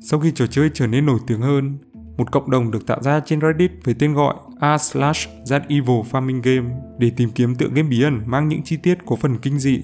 Sau 0.02 0.20
khi 0.20 0.32
trò 0.36 0.48
chơi 0.48 0.72
trở 0.74 0.88
nên 0.88 1.06
nổi 1.06 1.20
tiếng 1.28 1.42
hơn, 1.42 1.78
một 2.20 2.32
cộng 2.32 2.52
đồng 2.52 2.72
được 2.72 2.88
tạo 2.88 3.02
ra 3.02 3.20
trên 3.20 3.42
Reddit 3.42 3.72
với 3.84 3.96
tên 4.00 4.14
gọi 4.14 4.36
r 4.62 4.82
slash 4.82 5.30
that 5.50 5.64
evil 5.70 6.02
farming 6.12 6.42
game 6.44 6.76
để 6.98 7.12
tìm 7.18 7.30
kiếm 7.32 7.56
tựa 7.56 7.68
game 7.74 7.90
bí 7.90 8.02
ẩn 8.02 8.22
mang 8.26 8.48
những 8.48 8.64
chi 8.64 8.78
tiết 8.78 8.98
có 9.06 9.16
phần 9.16 9.38
kinh 9.38 9.60
dị. 9.60 9.84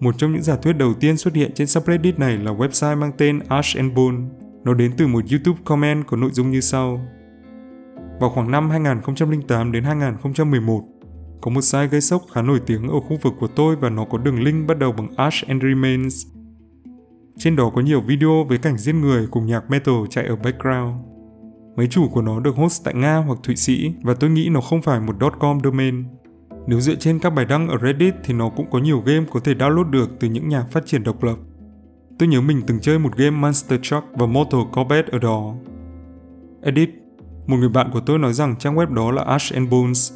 Một 0.00 0.14
trong 0.18 0.32
những 0.32 0.42
giả 0.42 0.56
thuyết 0.56 0.72
đầu 0.72 0.94
tiên 0.94 1.16
xuất 1.16 1.34
hiện 1.34 1.52
trên 1.54 1.66
subreddit 1.66 2.18
này 2.18 2.38
là 2.38 2.52
website 2.52 2.98
mang 2.98 3.12
tên 3.18 3.40
Ash 3.48 3.76
and 3.76 3.92
Bone. 3.94 4.16
Nó 4.64 4.74
đến 4.74 4.92
từ 4.96 5.06
một 5.06 5.24
YouTube 5.30 5.60
comment 5.64 6.06
có 6.06 6.16
nội 6.16 6.30
dung 6.32 6.50
như 6.50 6.60
sau. 6.60 7.00
Vào 8.20 8.30
khoảng 8.30 8.50
năm 8.50 8.70
2008 8.70 9.72
đến 9.72 9.84
2011, 9.84 10.82
có 11.40 11.50
một 11.50 11.60
site 11.60 11.86
gây 11.86 12.00
sốc 12.00 12.22
khá 12.32 12.42
nổi 12.42 12.60
tiếng 12.66 12.88
ở 12.88 13.00
khu 13.00 13.18
vực 13.22 13.34
của 13.40 13.48
tôi 13.48 13.76
và 13.76 13.90
nó 13.90 14.04
có 14.04 14.18
đường 14.18 14.42
link 14.42 14.66
bắt 14.68 14.78
đầu 14.78 14.92
bằng 14.92 15.08
Ash 15.16 15.46
and 15.48 15.62
Remains. 15.62 16.26
Trên 17.38 17.56
đó 17.56 17.70
có 17.74 17.80
nhiều 17.80 18.00
video 18.00 18.44
với 18.48 18.58
cảnh 18.58 18.78
giết 18.78 18.94
người 18.94 19.26
cùng 19.30 19.46
nhạc 19.46 19.70
metal 19.70 19.94
chạy 20.10 20.26
ở 20.26 20.36
background. 20.36 21.13
Mấy 21.76 21.86
chủ 21.86 22.08
của 22.08 22.22
nó 22.22 22.40
được 22.40 22.56
host 22.56 22.84
tại 22.84 22.94
Nga 22.94 23.16
hoặc 23.16 23.38
Thụy 23.42 23.56
Sĩ 23.56 23.92
và 24.02 24.14
tôi 24.14 24.30
nghĩ 24.30 24.48
nó 24.48 24.60
không 24.60 24.82
phải 24.82 25.00
một 25.00 25.16
.com 25.40 25.58
domain. 25.64 26.04
Nếu 26.66 26.80
dựa 26.80 26.94
trên 26.94 27.18
các 27.18 27.30
bài 27.30 27.44
đăng 27.44 27.68
ở 27.68 27.78
Reddit 27.82 28.14
thì 28.24 28.34
nó 28.34 28.48
cũng 28.48 28.70
có 28.70 28.78
nhiều 28.78 29.02
game 29.06 29.24
có 29.32 29.40
thể 29.40 29.54
download 29.54 29.90
được 29.90 30.10
từ 30.20 30.28
những 30.28 30.48
nhà 30.48 30.64
phát 30.70 30.86
triển 30.86 31.02
độc 31.02 31.22
lập. 31.22 31.36
Tôi 32.18 32.28
nhớ 32.28 32.40
mình 32.40 32.62
từng 32.66 32.80
chơi 32.80 32.98
một 32.98 33.16
game 33.16 33.30
Monster 33.30 33.80
Truck 33.82 34.06
và 34.14 34.26
Mortal 34.26 34.60
Kombat 34.72 35.06
ở 35.06 35.18
đó. 35.18 35.54
Edit 36.62 36.90
Một 37.46 37.56
người 37.56 37.68
bạn 37.68 37.90
của 37.92 38.00
tôi 38.00 38.18
nói 38.18 38.32
rằng 38.32 38.56
trang 38.58 38.76
web 38.76 38.94
đó 38.94 39.10
là 39.10 39.22
Ash 39.22 39.54
and 39.54 39.70
Bones. 39.70 40.12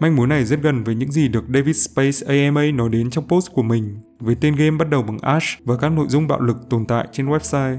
Manh 0.00 0.16
mối 0.16 0.26
này 0.26 0.44
rất 0.44 0.62
gần 0.62 0.84
với 0.84 0.94
những 0.94 1.12
gì 1.12 1.28
được 1.28 1.44
David 1.54 1.76
Space 1.76 2.26
AMA 2.26 2.62
nói 2.74 2.88
đến 2.88 3.10
trong 3.10 3.28
post 3.28 3.52
của 3.52 3.62
mình, 3.62 3.98
với 4.18 4.34
tên 4.40 4.56
game 4.56 4.76
bắt 4.78 4.90
đầu 4.90 5.02
bằng 5.02 5.18
Ash 5.18 5.46
và 5.64 5.76
các 5.76 5.92
nội 5.92 6.06
dung 6.08 6.28
bạo 6.28 6.40
lực 6.40 6.56
tồn 6.70 6.86
tại 6.86 7.08
trên 7.12 7.26
website. 7.26 7.76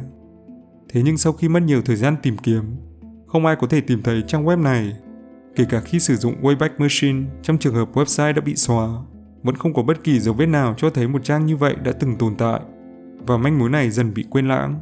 Thế 0.95 1.01
nhưng 1.03 1.17
sau 1.17 1.33
khi 1.33 1.49
mất 1.49 1.59
nhiều 1.63 1.81
thời 1.81 1.95
gian 1.95 2.15
tìm 2.23 2.37
kiếm, 2.37 2.63
không 3.27 3.45
ai 3.45 3.55
có 3.55 3.67
thể 3.67 3.81
tìm 3.81 4.03
thấy 4.03 4.23
trang 4.27 4.45
web 4.45 4.61
này. 4.61 4.93
Kể 5.55 5.65
cả 5.69 5.81
khi 5.81 5.99
sử 5.99 6.15
dụng 6.15 6.41
Wayback 6.41 6.69
Machine 6.77 7.23
trong 7.41 7.57
trường 7.57 7.75
hợp 7.75 7.93
website 7.93 8.33
đã 8.33 8.41
bị 8.41 8.55
xóa, 8.55 8.87
vẫn 9.43 9.55
không 9.55 9.73
có 9.73 9.83
bất 9.83 10.03
kỳ 10.03 10.19
dấu 10.19 10.33
vết 10.33 10.45
nào 10.45 10.75
cho 10.77 10.89
thấy 10.89 11.07
một 11.07 11.23
trang 11.23 11.45
như 11.45 11.57
vậy 11.57 11.75
đã 11.83 11.91
từng 11.91 12.15
tồn 12.15 12.35
tại, 12.35 12.59
và 13.27 13.37
manh 13.37 13.59
mối 13.59 13.69
này 13.69 13.89
dần 13.89 14.13
bị 14.13 14.25
quên 14.29 14.47
lãng. 14.47 14.79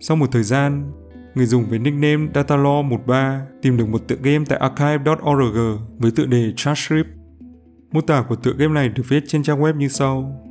Sau 0.00 0.16
một 0.16 0.26
thời 0.32 0.42
gian, 0.42 0.92
người 1.34 1.46
dùng 1.46 1.64
với 1.64 1.78
nickname 1.78 2.32
Datalaw13 2.34 3.40
tìm 3.62 3.76
được 3.76 3.88
một 3.88 4.08
tựa 4.08 4.16
game 4.22 4.44
tại 4.48 4.58
archive.org 4.58 5.58
với 5.98 6.10
tựa 6.10 6.26
đề 6.26 6.52
Transcript. 6.56 7.08
Mô 7.92 8.00
tả 8.00 8.24
của 8.28 8.36
tựa 8.36 8.52
game 8.58 8.74
này 8.74 8.88
được 8.88 9.02
viết 9.08 9.24
trên 9.26 9.42
trang 9.42 9.60
web 9.60 9.76
như 9.76 9.88
sau 9.88 10.43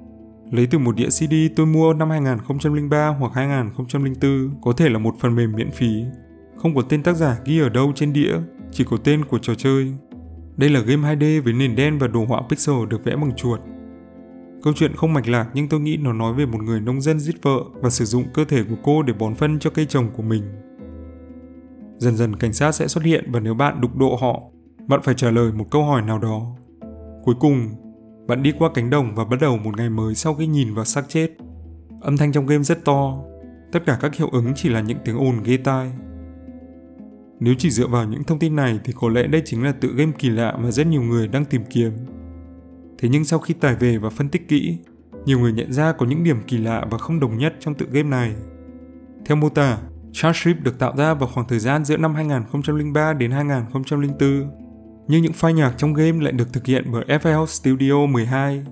lấy 0.54 0.68
từ 0.68 0.78
một 0.78 0.96
đĩa 0.96 1.10
CD 1.10 1.34
tôi 1.56 1.66
mua 1.66 1.94
năm 1.94 2.10
2003 2.10 3.08
hoặc 3.08 3.32
2004, 3.36 4.52
có 4.62 4.74
thể 4.74 4.90
là 4.90 5.00
một 5.00 5.16
phần 5.20 5.36
mềm 5.36 5.52
miễn 5.56 5.72
phí. 5.72 6.04
Không 6.58 6.76
có 6.76 6.82
tên 6.82 7.04
tác 7.04 7.16
giả 7.16 7.38
ghi 7.46 7.60
ở 7.60 7.70
đâu 7.70 7.92
trên 7.96 8.14
đĩa, 8.14 8.34
chỉ 8.72 8.84
có 8.84 8.98
tên 9.04 9.26
của 9.26 9.38
trò 9.38 9.56
chơi. 9.56 9.94
Đây 10.58 10.70
là 10.70 10.80
game 10.80 11.16
2D 11.16 11.42
với 11.44 11.54
nền 11.54 11.76
đen 11.76 11.98
và 12.00 12.08
đồ 12.08 12.26
họa 12.26 12.42
pixel 12.50 12.76
được 12.90 13.04
vẽ 13.04 13.16
bằng 13.16 13.36
chuột. 13.36 13.60
Câu 14.64 14.74
chuyện 14.76 14.96
không 14.96 15.14
mạch 15.14 15.28
lạc 15.28 15.50
nhưng 15.54 15.70
tôi 15.70 15.80
nghĩ 15.80 15.98
nó 15.98 16.14
nói 16.14 16.34
về 16.34 16.46
một 16.46 16.64
người 16.64 16.80
nông 16.80 17.02
dân 17.02 17.20
giết 17.20 17.36
vợ 17.42 17.60
và 17.74 17.90
sử 17.90 18.06
dụng 18.06 18.24
cơ 18.34 18.46
thể 18.46 18.64
của 18.70 18.78
cô 18.84 19.04
để 19.04 19.14
bón 19.14 19.36
phân 19.36 19.60
cho 19.60 19.70
cây 19.70 19.86
trồng 19.86 20.10
của 20.14 20.24
mình. 20.24 20.44
Dần 21.98 22.16
dần 22.16 22.36
cảnh 22.36 22.54
sát 22.54 22.72
sẽ 22.72 22.88
xuất 22.88 23.04
hiện 23.04 23.32
và 23.32 23.40
nếu 23.40 23.54
bạn 23.54 23.82
đục 23.82 23.98
độ 23.98 24.18
họ, 24.22 24.42
bạn 24.88 25.00
phải 25.04 25.16
trả 25.16 25.32
lời 25.32 25.52
một 25.52 25.66
câu 25.72 25.84
hỏi 25.84 26.02
nào 26.02 26.20
đó. 26.20 26.56
Cuối 27.24 27.36
cùng, 27.40 27.70
bạn 28.28 28.44
đi 28.44 28.52
qua 28.60 28.70
cánh 28.74 28.90
đồng 28.90 29.16
và 29.16 29.26
bắt 29.26 29.38
đầu 29.42 29.58
một 29.58 29.78
ngày 29.78 29.90
mới 29.90 30.16
sau 30.16 30.36
khi 30.36 30.48
nhìn 30.48 30.74
vào 30.74 30.86
xác 30.86 31.10
chết. 31.10 31.30
Âm 32.02 32.18
thanh 32.18 32.32
trong 32.32 32.46
game 32.46 32.64
rất 32.64 32.86
to, 32.86 33.18
tất 33.72 33.80
cả 33.86 33.98
các 34.02 34.16
hiệu 34.16 34.30
ứng 34.32 34.54
chỉ 34.56 34.70
là 34.70 34.82
những 34.82 34.98
tiếng 35.06 35.18
ồn 35.18 35.44
ghê 35.44 35.58
tai. 35.58 35.92
Nếu 37.40 37.54
chỉ 37.58 37.70
dựa 37.70 37.88
vào 37.88 38.06
những 38.06 38.24
thông 38.24 38.40
tin 38.40 38.56
này 38.56 38.80
thì 38.84 38.94
có 38.96 39.10
lẽ 39.10 39.28
đây 39.28 39.42
chính 39.46 39.64
là 39.64 39.72
tự 39.72 39.94
game 39.96 40.12
kỳ 40.20 40.30
lạ 40.30 40.58
mà 40.60 40.72
rất 40.72 40.88
nhiều 40.88 41.02
người 41.02 41.28
đang 41.28 41.46
tìm 41.46 41.62
kiếm. 41.70 41.92
Thế 42.98 43.10
nhưng 43.10 43.26
sau 43.26 43.40
khi 43.40 43.54
tải 43.54 43.76
về 43.76 43.98
và 43.98 44.10
phân 44.10 44.30
tích 44.30 44.48
kỹ, 44.48 44.78
nhiều 45.26 45.40
người 45.40 45.54
nhận 45.54 45.74
ra 45.74 45.92
có 45.92 46.06
những 46.06 46.24
điểm 46.24 46.42
kỳ 46.48 46.58
lạ 46.58 46.86
và 46.92 46.98
không 46.98 47.20
đồng 47.20 47.38
nhất 47.38 47.54
trong 47.60 47.74
tự 47.74 47.86
game 47.92 48.10
này. 48.10 48.36
Theo 49.26 49.38
mô 49.38 49.50
tả, 49.50 49.78
Chartrip 50.12 50.62
được 50.64 50.80
tạo 50.80 50.96
ra 50.98 51.14
vào 51.14 51.30
khoảng 51.34 51.48
thời 51.48 51.60
gian 51.60 51.86
giữa 51.86 51.98
năm 51.98 52.16
2003 52.16 53.14
đến 53.14 53.32
2004 53.32 54.63
nhưng 55.08 55.22
những 55.22 55.32
file 55.32 55.52
nhạc 55.52 55.74
trong 55.78 55.94
game 55.94 56.24
lại 56.24 56.32
được 56.32 56.54
thực 56.54 56.66
hiện 56.66 56.86
bởi 56.92 57.06
FL 57.08 57.46
Studio 57.46 58.06
12, 58.06 58.64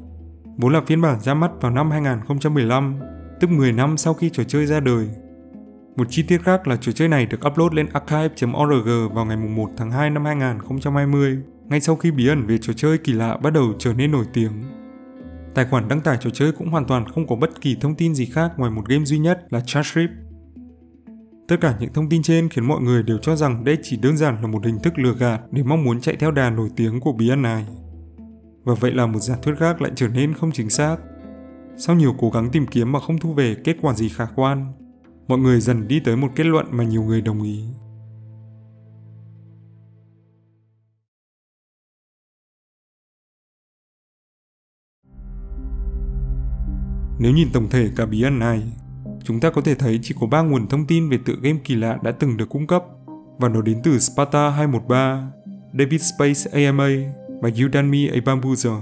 vốn 0.57 0.73
là 0.73 0.81
phiên 0.87 1.01
bản 1.01 1.19
ra 1.19 1.33
mắt 1.33 1.51
vào 1.61 1.71
năm 1.71 1.91
2015, 1.91 2.99
tức 3.39 3.49
10 3.49 3.71
năm 3.71 3.97
sau 3.97 4.13
khi 4.13 4.29
trò 4.29 4.43
chơi 4.43 4.65
ra 4.65 4.79
đời. 4.79 5.07
Một 5.95 6.07
chi 6.09 6.23
tiết 6.23 6.43
khác 6.43 6.67
là 6.67 6.75
trò 6.75 6.91
chơi 6.91 7.07
này 7.07 7.25
được 7.25 7.47
upload 7.47 7.73
lên 7.73 7.87
archive.org 7.93 9.13
vào 9.13 9.25
ngày 9.25 9.37
1 9.37 9.69
tháng 9.77 9.91
2 9.91 10.09
năm 10.09 10.25
2020, 10.25 11.37
ngay 11.65 11.81
sau 11.81 11.95
khi 11.95 12.11
bí 12.11 12.27
ẩn 12.27 12.45
về 12.47 12.57
trò 12.57 12.73
chơi 12.73 12.97
kỳ 12.97 13.13
lạ 13.13 13.37
bắt 13.37 13.53
đầu 13.53 13.73
trở 13.79 13.93
nên 13.93 14.11
nổi 14.11 14.25
tiếng. 14.33 14.51
Tài 15.55 15.65
khoản 15.65 15.87
đăng 15.87 16.01
tải 16.01 16.17
trò 16.21 16.29
chơi 16.29 16.51
cũng 16.51 16.69
hoàn 16.69 16.85
toàn 16.85 17.05
không 17.09 17.27
có 17.27 17.35
bất 17.35 17.61
kỳ 17.61 17.77
thông 17.81 17.95
tin 17.95 18.15
gì 18.15 18.25
khác 18.25 18.51
ngoài 18.57 18.71
một 18.71 18.85
game 18.87 19.05
duy 19.05 19.19
nhất 19.19 19.45
là 19.49 19.61
Chartrip 19.65 20.09
Tất 21.47 21.57
cả 21.61 21.77
những 21.79 21.93
thông 21.93 22.09
tin 22.09 22.23
trên 22.23 22.49
khiến 22.49 22.65
mọi 22.65 22.81
người 22.81 23.03
đều 23.03 23.17
cho 23.17 23.35
rằng 23.35 23.63
đây 23.63 23.77
chỉ 23.83 23.97
đơn 23.97 24.17
giản 24.17 24.41
là 24.41 24.47
một 24.47 24.65
hình 24.65 24.79
thức 24.79 24.99
lừa 24.99 25.13
gạt 25.13 25.41
để 25.51 25.63
mong 25.63 25.83
muốn 25.83 26.01
chạy 26.01 26.15
theo 26.15 26.31
đà 26.31 26.49
nổi 26.49 26.69
tiếng 26.75 26.99
của 26.99 27.13
bí 27.13 27.29
ẩn 27.29 27.41
này. 27.41 27.65
Và 28.63 28.73
vậy 28.73 28.91
là 28.91 29.05
một 29.05 29.19
giả 29.19 29.35
thuyết 29.43 29.53
khác 29.59 29.81
lại 29.81 29.91
trở 29.95 30.07
nên 30.07 30.33
không 30.33 30.51
chính 30.51 30.69
xác. 30.69 30.97
Sau 31.77 31.95
nhiều 31.95 32.15
cố 32.19 32.29
gắng 32.29 32.49
tìm 32.51 32.67
kiếm 32.67 32.91
mà 32.91 32.99
không 32.99 33.17
thu 33.17 33.33
về 33.33 33.55
kết 33.63 33.77
quả 33.81 33.93
gì 33.93 34.09
khả 34.09 34.25
quan, 34.35 34.65
mọi 35.27 35.39
người 35.39 35.61
dần 35.61 35.87
đi 35.87 35.99
tới 35.99 36.15
một 36.15 36.31
kết 36.35 36.45
luận 36.45 36.65
mà 36.71 36.83
nhiều 36.83 37.03
người 37.03 37.21
đồng 37.21 37.43
ý. 37.43 37.63
Nếu 47.19 47.33
nhìn 47.33 47.47
tổng 47.53 47.69
thể 47.69 47.89
cả 47.95 48.05
bí 48.05 48.21
ẩn 48.21 48.39
này, 48.39 48.63
chúng 49.23 49.39
ta 49.39 49.49
có 49.49 49.61
thể 49.61 49.75
thấy 49.75 49.99
chỉ 50.03 50.15
có 50.19 50.27
3 50.27 50.41
nguồn 50.41 50.67
thông 50.67 50.85
tin 50.85 51.09
về 51.09 51.19
tựa 51.25 51.35
game 51.41 51.59
kỳ 51.63 51.75
lạ 51.75 51.97
đã 52.03 52.11
từng 52.11 52.37
được 52.37 52.49
cung 52.49 52.67
cấp, 52.67 52.83
và 53.37 53.49
nó 53.49 53.61
đến 53.61 53.81
từ 53.83 53.99
Sparta 53.99 54.49
213, 54.49 55.31
David 55.73 56.01
Space 56.01 56.65
AMA 56.65 56.89
và 57.41 57.49
Udemy 57.65 58.07
A 58.07 58.17
Bambuzer. 58.25 58.81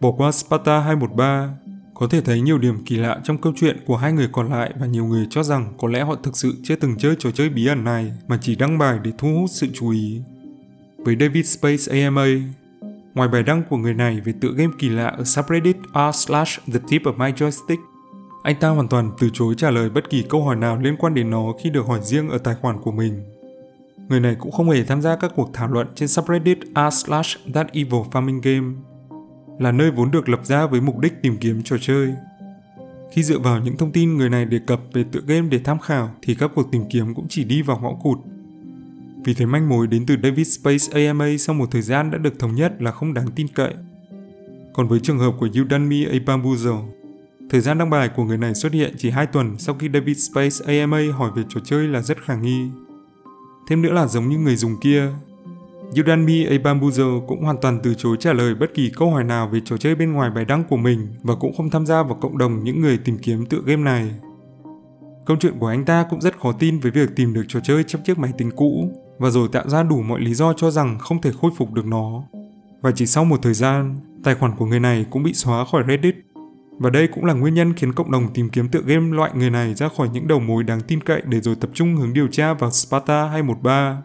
Bỏ 0.00 0.12
qua 0.12 0.32
Sparta 0.32 0.80
213, 0.80 1.50
có 1.94 2.06
thể 2.06 2.20
thấy 2.20 2.40
nhiều 2.40 2.58
điểm 2.58 2.84
kỳ 2.84 2.96
lạ 2.96 3.20
trong 3.24 3.38
câu 3.38 3.52
chuyện 3.56 3.76
của 3.86 3.96
hai 3.96 4.12
người 4.12 4.28
còn 4.32 4.50
lại 4.50 4.72
và 4.80 4.86
nhiều 4.86 5.04
người 5.04 5.26
cho 5.30 5.42
rằng 5.42 5.74
có 5.78 5.88
lẽ 5.88 6.04
họ 6.04 6.14
thực 6.22 6.36
sự 6.36 6.54
chưa 6.62 6.76
từng 6.76 6.96
chơi 6.98 7.16
trò 7.18 7.30
chơi 7.30 7.48
bí 7.48 7.66
ẩn 7.66 7.84
này 7.84 8.12
mà 8.28 8.38
chỉ 8.42 8.56
đăng 8.56 8.78
bài 8.78 8.98
để 9.02 9.12
thu 9.18 9.28
hút 9.34 9.50
sự 9.52 9.66
chú 9.74 9.90
ý. 9.90 10.20
Với 10.98 11.16
David 11.20 11.46
Space 11.46 12.02
AMA, 12.02 12.26
ngoài 13.14 13.28
bài 13.28 13.42
đăng 13.42 13.62
của 13.70 13.76
người 13.76 13.94
này 13.94 14.20
về 14.20 14.34
tựa 14.40 14.52
game 14.56 14.72
kỳ 14.78 14.88
lạ 14.88 15.06
ở 15.06 15.24
subreddit 15.24 15.76
r 15.94 16.16
slash 16.16 16.60
the 16.72 16.80
tip 16.88 17.02
of 17.02 17.16
my 17.16 17.32
joystick, 17.32 17.78
anh 18.46 18.56
ta 18.60 18.68
hoàn 18.68 18.88
toàn 18.88 19.10
từ 19.18 19.30
chối 19.32 19.54
trả 19.58 19.70
lời 19.70 19.90
bất 19.90 20.10
kỳ 20.10 20.22
câu 20.22 20.44
hỏi 20.44 20.56
nào 20.56 20.78
liên 20.78 20.96
quan 20.96 21.14
đến 21.14 21.30
nó 21.30 21.52
khi 21.62 21.70
được 21.70 21.86
hỏi 21.86 22.00
riêng 22.02 22.28
ở 22.28 22.38
tài 22.38 22.54
khoản 22.54 22.80
của 22.80 22.92
mình. 22.92 23.22
Người 24.08 24.20
này 24.20 24.36
cũng 24.38 24.52
không 24.52 24.70
hề 24.70 24.84
tham 24.84 25.02
gia 25.02 25.16
các 25.16 25.32
cuộc 25.36 25.50
thảo 25.54 25.68
luận 25.68 25.86
trên 25.94 26.08
subreddit 26.08 26.58
r 26.74 26.94
slash 26.94 27.38
that 27.54 27.72
evil 27.72 28.00
farming 28.12 28.40
game 28.42 28.74
là 29.58 29.72
nơi 29.72 29.90
vốn 29.90 30.10
được 30.10 30.28
lập 30.28 30.40
ra 30.44 30.66
với 30.66 30.80
mục 30.80 30.98
đích 30.98 31.22
tìm 31.22 31.36
kiếm 31.36 31.62
trò 31.62 31.76
chơi. 31.80 32.14
Khi 33.12 33.22
dựa 33.22 33.38
vào 33.38 33.60
những 33.60 33.76
thông 33.76 33.92
tin 33.92 34.16
người 34.16 34.30
này 34.30 34.44
đề 34.44 34.58
cập 34.66 34.80
về 34.92 35.04
tựa 35.12 35.20
game 35.26 35.48
để 35.48 35.58
tham 35.58 35.78
khảo 35.78 36.10
thì 36.22 36.34
các 36.34 36.50
cuộc 36.54 36.72
tìm 36.72 36.82
kiếm 36.90 37.14
cũng 37.14 37.26
chỉ 37.28 37.44
đi 37.44 37.62
vào 37.62 37.78
ngõ 37.82 37.92
cụt. 38.02 38.18
Vì 39.24 39.34
thế 39.34 39.46
manh 39.46 39.68
mối 39.68 39.86
đến 39.86 40.06
từ 40.06 40.16
David 40.22 40.58
Space 40.58 41.06
AMA 41.06 41.28
sau 41.38 41.54
một 41.54 41.70
thời 41.70 41.82
gian 41.82 42.10
đã 42.10 42.18
được 42.18 42.38
thống 42.38 42.54
nhất 42.54 42.82
là 42.82 42.90
không 42.90 43.14
đáng 43.14 43.28
tin 43.36 43.48
cậy. 43.48 43.74
Còn 44.72 44.88
với 44.88 45.00
trường 45.00 45.18
hợp 45.18 45.32
của 45.38 45.48
Udemy 45.60 46.04
A 46.04 46.18
Bamboozle, 46.26 46.95
thời 47.50 47.60
gian 47.60 47.78
đăng 47.78 47.90
bài 47.90 48.08
của 48.08 48.24
người 48.24 48.38
này 48.38 48.54
xuất 48.54 48.72
hiện 48.72 48.94
chỉ 48.98 49.10
2 49.10 49.26
tuần 49.26 49.58
sau 49.58 49.74
khi 49.78 49.88
David 49.94 50.30
Space 50.30 50.80
AMA 50.80 51.00
hỏi 51.12 51.30
về 51.36 51.42
trò 51.48 51.60
chơi 51.64 51.88
là 51.88 52.02
rất 52.02 52.22
khả 52.22 52.34
nghi. 52.34 52.68
Thêm 53.68 53.82
nữa 53.82 53.92
là 53.92 54.06
giống 54.06 54.28
như 54.28 54.38
người 54.38 54.56
dùng 54.56 54.80
kia, 54.80 55.12
Udemy 56.00 56.44
A 56.44 56.74
cũng 57.26 57.42
hoàn 57.42 57.56
toàn 57.62 57.80
từ 57.82 57.94
chối 57.94 58.16
trả 58.20 58.32
lời 58.32 58.54
bất 58.54 58.74
kỳ 58.74 58.90
câu 58.96 59.10
hỏi 59.10 59.24
nào 59.24 59.48
về 59.48 59.60
trò 59.64 59.76
chơi 59.76 59.94
bên 59.94 60.12
ngoài 60.12 60.30
bài 60.30 60.44
đăng 60.44 60.64
của 60.64 60.76
mình 60.76 61.08
và 61.22 61.34
cũng 61.34 61.56
không 61.56 61.70
tham 61.70 61.86
gia 61.86 62.02
vào 62.02 62.14
cộng 62.14 62.38
đồng 62.38 62.64
những 62.64 62.80
người 62.80 62.98
tìm 62.98 63.18
kiếm 63.18 63.46
tựa 63.46 63.60
game 63.64 63.82
này. 63.82 64.10
Câu 65.26 65.36
chuyện 65.40 65.58
của 65.58 65.66
anh 65.66 65.84
ta 65.84 66.06
cũng 66.10 66.20
rất 66.20 66.38
khó 66.38 66.52
tin 66.52 66.78
với 66.78 66.90
việc 66.90 67.16
tìm 67.16 67.34
được 67.34 67.44
trò 67.48 67.60
chơi 67.60 67.84
trong 67.84 68.02
chiếc 68.02 68.18
máy 68.18 68.32
tính 68.38 68.50
cũ 68.56 68.90
và 69.18 69.30
rồi 69.30 69.48
tạo 69.52 69.68
ra 69.68 69.82
đủ 69.82 70.02
mọi 70.02 70.20
lý 70.20 70.34
do 70.34 70.52
cho 70.52 70.70
rằng 70.70 70.98
không 70.98 71.20
thể 71.20 71.30
khôi 71.40 71.50
phục 71.56 71.72
được 71.72 71.86
nó. 71.86 72.22
Và 72.80 72.90
chỉ 72.94 73.06
sau 73.06 73.24
một 73.24 73.42
thời 73.42 73.54
gian, 73.54 73.96
tài 74.24 74.34
khoản 74.34 74.56
của 74.56 74.66
người 74.66 74.80
này 74.80 75.06
cũng 75.10 75.22
bị 75.22 75.32
xóa 75.34 75.64
khỏi 75.64 75.84
Reddit. 75.88 76.25
Và 76.78 76.90
đây 76.90 77.06
cũng 77.06 77.24
là 77.24 77.34
nguyên 77.34 77.54
nhân 77.54 77.74
khiến 77.74 77.92
cộng 77.92 78.10
đồng 78.10 78.28
tìm 78.34 78.48
kiếm 78.48 78.68
tựa 78.68 78.80
game 78.86 79.16
loại 79.16 79.30
người 79.34 79.50
này 79.50 79.74
ra 79.74 79.88
khỏi 79.96 80.08
những 80.12 80.28
đầu 80.28 80.40
mối 80.40 80.64
đáng 80.64 80.80
tin 80.80 81.00
cậy 81.00 81.22
để 81.24 81.40
rồi 81.40 81.56
tập 81.60 81.70
trung 81.74 81.96
hướng 81.96 82.12
điều 82.12 82.28
tra 82.28 82.54
vào 82.54 82.70
Sparta 82.70 83.28
213 83.28 84.02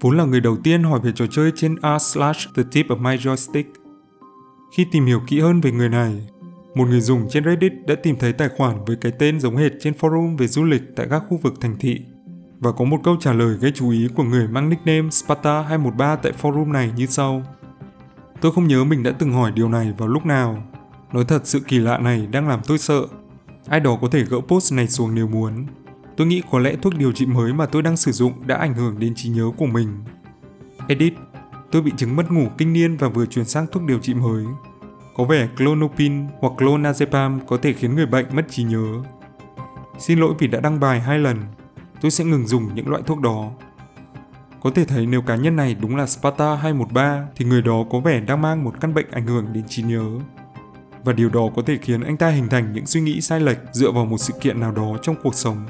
vốn 0.00 0.16
là 0.16 0.24
người 0.24 0.40
đầu 0.40 0.56
tiên 0.56 0.82
hỏi 0.82 1.00
về 1.02 1.12
trò 1.14 1.26
chơi 1.30 1.52
trên 1.56 1.76
r 1.82 2.02
slash 2.02 2.48
the 2.56 2.62
tip 2.72 2.86
of 2.86 2.98
my 2.98 3.16
joystick. 3.16 3.64
Khi 4.76 4.86
tìm 4.92 5.06
hiểu 5.06 5.20
kỹ 5.26 5.40
hơn 5.40 5.60
về 5.60 5.72
người 5.72 5.88
này, 5.88 6.28
một 6.74 6.88
người 6.88 7.00
dùng 7.00 7.26
trên 7.30 7.44
Reddit 7.44 7.72
đã 7.86 7.94
tìm 7.94 8.16
thấy 8.20 8.32
tài 8.32 8.48
khoản 8.48 8.84
với 8.84 8.96
cái 8.96 9.12
tên 9.18 9.40
giống 9.40 9.56
hệt 9.56 9.72
trên 9.80 9.94
forum 10.00 10.36
về 10.36 10.46
du 10.46 10.64
lịch 10.64 10.82
tại 10.96 11.06
các 11.10 11.22
khu 11.28 11.36
vực 11.42 11.54
thành 11.60 11.76
thị 11.80 12.00
và 12.60 12.72
có 12.72 12.84
một 12.84 12.98
câu 13.04 13.16
trả 13.20 13.32
lời 13.32 13.56
gây 13.60 13.72
chú 13.74 13.90
ý 13.90 14.08
của 14.14 14.22
người 14.22 14.48
mang 14.48 14.68
nickname 14.68 15.10
Sparta 15.10 15.62
213 15.62 16.16
tại 16.16 16.32
forum 16.42 16.72
này 16.72 16.90
như 16.96 17.06
sau. 17.06 17.42
Tôi 18.40 18.52
không 18.52 18.66
nhớ 18.66 18.84
mình 18.84 19.02
đã 19.02 19.10
từng 19.18 19.32
hỏi 19.32 19.52
điều 19.54 19.68
này 19.68 19.92
vào 19.98 20.08
lúc 20.08 20.26
nào. 20.26 20.62
Nói 21.12 21.24
thật 21.24 21.46
sự 21.46 21.60
kỳ 21.60 21.78
lạ 21.78 21.98
này 21.98 22.26
đang 22.26 22.48
làm 22.48 22.60
tôi 22.66 22.78
sợ. 22.78 23.06
Ai 23.68 23.80
đó 23.80 23.98
có 24.00 24.08
thể 24.08 24.24
gỡ 24.24 24.40
post 24.48 24.72
này 24.72 24.88
xuống 24.88 25.14
nếu 25.14 25.28
muốn. 25.28 25.66
Tôi 26.16 26.26
nghĩ 26.26 26.42
có 26.50 26.58
lẽ 26.58 26.76
thuốc 26.82 26.94
điều 26.96 27.12
trị 27.12 27.26
mới 27.26 27.52
mà 27.52 27.66
tôi 27.66 27.82
đang 27.82 27.96
sử 27.96 28.12
dụng 28.12 28.46
đã 28.46 28.56
ảnh 28.56 28.74
hưởng 28.74 28.98
đến 28.98 29.14
trí 29.14 29.28
nhớ 29.28 29.50
của 29.56 29.66
mình. 29.66 29.88
Edit, 30.88 31.14
tôi 31.70 31.82
bị 31.82 31.92
chứng 31.96 32.16
mất 32.16 32.32
ngủ 32.32 32.48
kinh 32.58 32.72
niên 32.72 32.96
và 32.96 33.08
vừa 33.08 33.26
chuyển 33.26 33.44
sang 33.44 33.66
thuốc 33.72 33.82
điều 33.82 33.98
trị 33.98 34.14
mới. 34.14 34.44
Có 35.16 35.24
vẻ 35.24 35.48
clonopin 35.56 36.26
hoặc 36.40 36.52
clonazepam 36.56 37.40
có 37.46 37.56
thể 37.56 37.72
khiến 37.72 37.94
người 37.94 38.06
bệnh 38.06 38.26
mất 38.32 38.46
trí 38.50 38.62
nhớ. 38.62 38.84
Xin 39.98 40.18
lỗi 40.18 40.34
vì 40.38 40.46
đã 40.46 40.60
đăng 40.60 40.80
bài 40.80 41.00
hai 41.00 41.18
lần. 41.18 41.36
Tôi 42.00 42.10
sẽ 42.10 42.24
ngừng 42.24 42.46
dùng 42.46 42.74
những 42.74 42.88
loại 42.88 43.02
thuốc 43.06 43.20
đó. 43.20 43.50
Có 44.62 44.70
thể 44.70 44.84
thấy 44.84 45.06
nếu 45.06 45.22
cá 45.22 45.36
nhân 45.36 45.56
này 45.56 45.76
đúng 45.80 45.96
là 45.96 46.06
Sparta 46.06 46.54
213 46.54 47.26
thì 47.36 47.44
người 47.44 47.62
đó 47.62 47.84
có 47.90 48.00
vẻ 48.00 48.20
đang 48.20 48.42
mang 48.42 48.64
một 48.64 48.80
căn 48.80 48.94
bệnh 48.94 49.10
ảnh 49.10 49.26
hưởng 49.26 49.52
đến 49.52 49.64
trí 49.68 49.82
nhớ. 49.82 50.04
Và 51.04 51.12
điều 51.12 51.28
đó 51.28 51.42
có 51.56 51.62
thể 51.62 51.78
khiến 51.82 52.00
anh 52.00 52.16
ta 52.16 52.28
hình 52.28 52.48
thành 52.48 52.72
những 52.72 52.86
suy 52.86 53.00
nghĩ 53.00 53.20
sai 53.20 53.40
lệch 53.40 53.58
dựa 53.72 53.90
vào 53.90 54.04
một 54.04 54.18
sự 54.18 54.32
kiện 54.40 54.60
nào 54.60 54.72
đó 54.72 54.96
trong 55.02 55.16
cuộc 55.22 55.34
sống. 55.34 55.66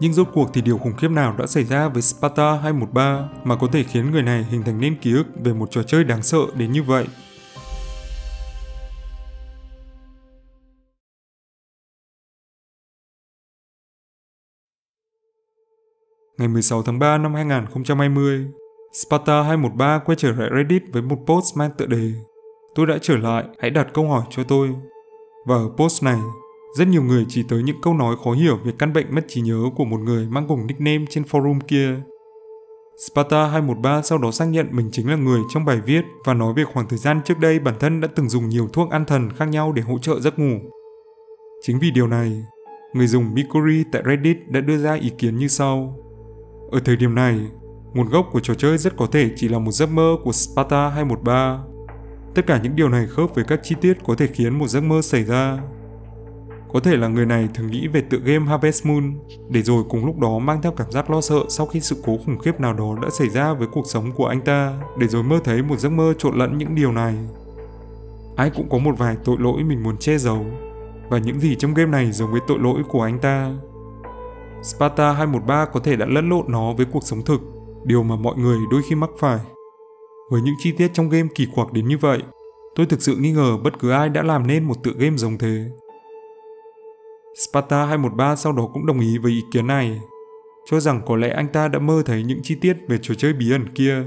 Nhưng 0.00 0.12
rốt 0.12 0.28
cuộc 0.32 0.50
thì 0.54 0.60
điều 0.60 0.78
khủng 0.78 0.96
khiếp 0.96 1.10
nào 1.10 1.34
đã 1.38 1.46
xảy 1.46 1.64
ra 1.64 1.88
với 1.88 2.02
Sparta 2.02 2.52
213 2.52 3.28
mà 3.44 3.56
có 3.56 3.66
thể 3.72 3.82
khiến 3.82 4.10
người 4.10 4.22
này 4.22 4.46
hình 4.50 4.62
thành 4.62 4.80
nên 4.80 4.96
ký 4.96 5.12
ức 5.12 5.26
về 5.44 5.52
một 5.52 5.70
trò 5.70 5.82
chơi 5.82 6.04
đáng 6.04 6.22
sợ 6.22 6.40
đến 6.54 6.72
như 6.72 6.82
vậy? 6.82 7.06
Ngày 16.38 16.48
16 16.48 16.82
tháng 16.82 16.98
3 16.98 17.18
năm 17.18 17.34
2020, 17.34 18.46
Sparta 18.92 19.42
213 19.42 19.98
quay 19.98 20.16
trở 20.16 20.32
lại 20.32 20.48
Reddit 20.56 20.82
với 20.92 21.02
một 21.02 21.18
post 21.26 21.56
mang 21.56 21.70
tựa 21.78 21.86
đề 21.86 22.12
Tôi 22.76 22.86
đã 22.86 22.98
trở 23.02 23.16
lại, 23.16 23.44
hãy 23.58 23.70
đặt 23.70 23.86
câu 23.94 24.08
hỏi 24.08 24.22
cho 24.30 24.44
tôi. 24.44 24.68
Và 25.46 25.54
ở 25.54 25.68
post 25.76 26.04
này, 26.04 26.18
rất 26.78 26.88
nhiều 26.88 27.02
người 27.02 27.26
chỉ 27.28 27.42
tới 27.42 27.62
những 27.62 27.80
câu 27.82 27.94
nói 27.94 28.16
khó 28.24 28.32
hiểu 28.32 28.58
về 28.64 28.72
căn 28.78 28.92
bệnh 28.92 29.14
mất 29.14 29.24
trí 29.28 29.40
nhớ 29.40 29.60
của 29.76 29.84
một 29.84 30.00
người 30.00 30.26
mang 30.30 30.46
cùng 30.48 30.66
nickname 30.66 31.04
trên 31.10 31.24
forum 31.24 31.60
kia. 31.60 31.94
Sparta 33.06 33.46
213 33.46 34.02
sau 34.02 34.18
đó 34.18 34.30
xác 34.30 34.44
nhận 34.44 34.66
mình 34.70 34.88
chính 34.92 35.10
là 35.10 35.16
người 35.16 35.40
trong 35.48 35.64
bài 35.64 35.80
viết 35.86 36.04
và 36.24 36.34
nói 36.34 36.52
về 36.56 36.64
khoảng 36.64 36.88
thời 36.88 36.98
gian 36.98 37.20
trước 37.24 37.38
đây 37.38 37.58
bản 37.58 37.74
thân 37.80 38.00
đã 38.00 38.08
từng 38.14 38.28
dùng 38.28 38.48
nhiều 38.48 38.68
thuốc 38.72 38.90
an 38.90 39.04
thần 39.04 39.30
khác 39.32 39.48
nhau 39.48 39.72
để 39.72 39.82
hỗ 39.82 39.98
trợ 39.98 40.20
giấc 40.20 40.38
ngủ. 40.38 40.58
Chính 41.62 41.78
vì 41.78 41.90
điều 41.90 42.06
này, 42.06 42.44
người 42.92 43.06
dùng 43.06 43.34
Mikori 43.34 43.84
tại 43.92 44.02
Reddit 44.06 44.36
đã 44.48 44.60
đưa 44.60 44.78
ra 44.78 44.94
ý 44.94 45.10
kiến 45.18 45.36
như 45.36 45.48
sau. 45.48 45.96
Ở 46.70 46.80
thời 46.84 46.96
điểm 46.96 47.14
này, 47.14 47.40
nguồn 47.94 48.08
gốc 48.08 48.26
của 48.32 48.40
trò 48.40 48.54
chơi 48.54 48.78
rất 48.78 48.96
có 48.96 49.06
thể 49.06 49.30
chỉ 49.36 49.48
là 49.48 49.58
một 49.58 49.72
giấc 49.72 49.90
mơ 49.90 50.16
của 50.24 50.32
Sparta 50.32 50.88
213. 50.88 51.58
Tất 52.36 52.46
cả 52.46 52.60
những 52.62 52.76
điều 52.76 52.88
này 52.88 53.06
khớp 53.06 53.34
với 53.34 53.44
các 53.44 53.60
chi 53.62 53.76
tiết 53.80 53.98
có 54.06 54.14
thể 54.14 54.26
khiến 54.26 54.58
một 54.58 54.68
giấc 54.68 54.80
mơ 54.80 55.02
xảy 55.02 55.24
ra. 55.24 55.58
Có 56.72 56.80
thể 56.80 56.96
là 56.96 57.08
người 57.08 57.26
này 57.26 57.48
thường 57.54 57.70
nghĩ 57.70 57.88
về 57.88 58.00
tựa 58.00 58.18
game 58.18 58.46
Harvest 58.46 58.86
Moon, 58.86 59.14
để 59.48 59.62
rồi 59.62 59.84
cùng 59.88 60.06
lúc 60.06 60.18
đó 60.18 60.38
mang 60.38 60.62
theo 60.62 60.72
cảm 60.72 60.90
giác 60.90 61.10
lo 61.10 61.20
sợ 61.20 61.40
sau 61.48 61.66
khi 61.66 61.80
sự 61.80 61.96
cố 62.04 62.16
khủng 62.26 62.38
khiếp 62.38 62.60
nào 62.60 62.74
đó 62.74 62.96
đã 63.02 63.08
xảy 63.10 63.28
ra 63.28 63.52
với 63.52 63.68
cuộc 63.72 63.86
sống 63.86 64.12
của 64.12 64.26
anh 64.26 64.40
ta, 64.40 64.74
để 64.98 65.06
rồi 65.06 65.22
mơ 65.22 65.40
thấy 65.44 65.62
một 65.62 65.78
giấc 65.78 65.90
mơ 65.90 66.14
trộn 66.18 66.38
lẫn 66.38 66.58
những 66.58 66.74
điều 66.74 66.92
này. 66.92 67.14
Ai 68.36 68.50
cũng 68.50 68.68
có 68.68 68.78
một 68.78 68.98
vài 68.98 69.16
tội 69.24 69.36
lỗi 69.38 69.62
mình 69.64 69.82
muốn 69.82 69.96
che 69.96 70.18
giấu, 70.18 70.46
và 71.08 71.18
những 71.18 71.40
gì 71.40 71.54
trong 71.54 71.74
game 71.74 71.90
này 71.90 72.12
giống 72.12 72.32
với 72.32 72.40
tội 72.48 72.58
lỗi 72.58 72.82
của 72.88 73.02
anh 73.02 73.18
ta. 73.18 73.52
Sparta 74.62 75.12
213 75.12 75.64
có 75.64 75.80
thể 75.80 75.96
đã 75.96 76.06
lẫn 76.06 76.28
lộn 76.28 76.44
nó 76.48 76.72
với 76.72 76.86
cuộc 76.92 77.02
sống 77.04 77.24
thực, 77.24 77.40
điều 77.84 78.02
mà 78.02 78.16
mọi 78.16 78.36
người 78.36 78.58
đôi 78.70 78.82
khi 78.88 78.94
mắc 78.94 79.10
phải. 79.18 79.38
Với 80.30 80.42
những 80.42 80.54
chi 80.58 80.72
tiết 80.72 80.90
trong 80.94 81.08
game 81.08 81.28
kỳ 81.34 81.46
quặc 81.54 81.72
đến 81.72 81.88
như 81.88 81.98
vậy, 81.98 82.22
tôi 82.74 82.86
thực 82.86 83.02
sự 83.02 83.16
nghi 83.16 83.32
ngờ 83.32 83.56
bất 83.64 83.78
cứ 83.78 83.90
ai 83.90 84.08
đã 84.08 84.22
làm 84.22 84.46
nên 84.46 84.64
một 84.64 84.82
tựa 84.82 84.92
game 84.98 85.16
giống 85.16 85.38
thế. 85.38 85.64
Sparta 87.36 87.84
213 87.84 88.36
sau 88.36 88.52
đó 88.52 88.68
cũng 88.72 88.86
đồng 88.86 89.00
ý 89.00 89.18
với 89.18 89.32
ý 89.32 89.42
kiến 89.52 89.66
này, 89.66 90.00
cho 90.70 90.80
rằng 90.80 91.02
có 91.06 91.16
lẽ 91.16 91.28
anh 91.28 91.48
ta 91.48 91.68
đã 91.68 91.78
mơ 91.78 92.02
thấy 92.06 92.22
những 92.22 92.40
chi 92.42 92.54
tiết 92.54 92.76
về 92.88 92.98
trò 93.02 93.14
chơi 93.14 93.32
bí 93.32 93.50
ẩn 93.50 93.66
kia. 93.74 94.04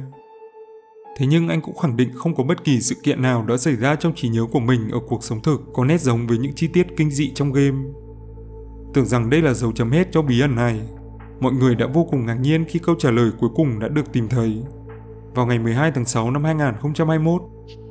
Thế 1.17 1.25
nhưng 1.25 1.47
anh 1.47 1.61
cũng 1.61 1.77
khẳng 1.77 1.97
định 1.97 2.09
không 2.15 2.35
có 2.35 2.43
bất 2.43 2.63
kỳ 2.63 2.81
sự 2.81 2.95
kiện 3.03 3.21
nào 3.21 3.45
đã 3.47 3.57
xảy 3.57 3.75
ra 3.75 3.95
trong 3.95 4.15
trí 4.15 4.29
nhớ 4.29 4.45
của 4.51 4.59
mình 4.59 4.89
ở 4.91 4.99
cuộc 5.07 5.23
sống 5.23 5.41
thực 5.41 5.61
có 5.73 5.85
nét 5.85 6.01
giống 6.01 6.27
với 6.27 6.38
những 6.38 6.53
chi 6.55 6.67
tiết 6.67 6.88
kinh 6.97 7.11
dị 7.11 7.31
trong 7.35 7.53
game. 7.53 7.77
Tưởng 8.93 9.05
rằng 9.05 9.29
đây 9.29 9.41
là 9.41 9.53
dấu 9.53 9.71
chấm 9.71 9.91
hết 9.91 10.07
cho 10.11 10.21
bí 10.21 10.39
ẩn 10.39 10.55
này, 10.55 10.79
mọi 11.39 11.53
người 11.53 11.75
đã 11.75 11.88
vô 11.93 12.07
cùng 12.11 12.25
ngạc 12.25 12.38
nhiên 12.41 12.65
khi 12.65 12.79
câu 12.79 12.95
trả 12.99 13.11
lời 13.11 13.31
cuối 13.39 13.49
cùng 13.55 13.79
đã 13.79 13.88
được 13.88 14.13
tìm 14.13 14.27
thấy. 14.27 14.63
Vào 15.36 15.45
ngày 15.45 15.59
12 15.59 15.91
tháng 15.91 16.05
6 16.05 16.31
năm 16.31 16.43
2021, 16.43 17.41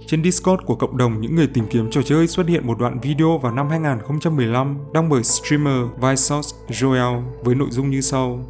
trên 0.07 0.25
Discord 0.25 0.63
của 0.67 0.75
cộng 0.75 0.97
đồng 0.97 1.21
những 1.21 1.35
người 1.35 1.47
tìm 1.47 1.67
kiếm 1.71 1.91
trò 1.91 2.03
chơi 2.03 2.27
xuất 2.27 2.49
hiện 2.49 2.67
một 2.67 2.79
đoạn 2.79 3.01
video 3.01 3.39
vào 3.39 3.53
năm 3.53 3.69
2015 3.69 4.79
đăng 4.93 5.09
bởi 5.09 5.23
streamer 5.23 5.85
Vsauce 5.97 6.49
Joel 6.69 7.23
với 7.43 7.55
nội 7.55 7.69
dung 7.71 7.91
như 7.91 8.01
sau. 8.01 8.45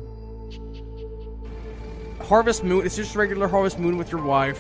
Harvest 2.31 2.65
Moon 2.65 2.83
is 2.83 3.01
just 3.01 3.21
regular 3.21 3.51
Harvest 3.53 3.79
Moon 3.79 3.99
with 3.99 4.19
your 4.19 4.29
wife, 4.29 4.59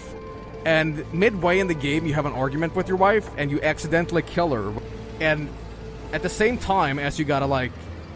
and 0.64 0.94
midway 1.12 1.56
in 1.56 1.68
the 1.68 1.74
game 1.74 2.08
you 2.08 2.14
have 2.14 2.30
an 2.30 2.40
argument 2.42 2.72
with 2.74 2.88
your 2.88 3.00
wife 3.00 3.22
and 3.36 3.52
you 3.52 3.58
accidentally 3.62 4.22
kill 4.34 4.48
her. 4.48 4.72
and 5.20 5.48
at 6.12 6.22
the 6.22 6.28
same 6.28 6.56
time 6.56 6.98
as 6.98 7.18
you 7.18 7.24
gotta 7.24 7.46
like, 7.46 7.72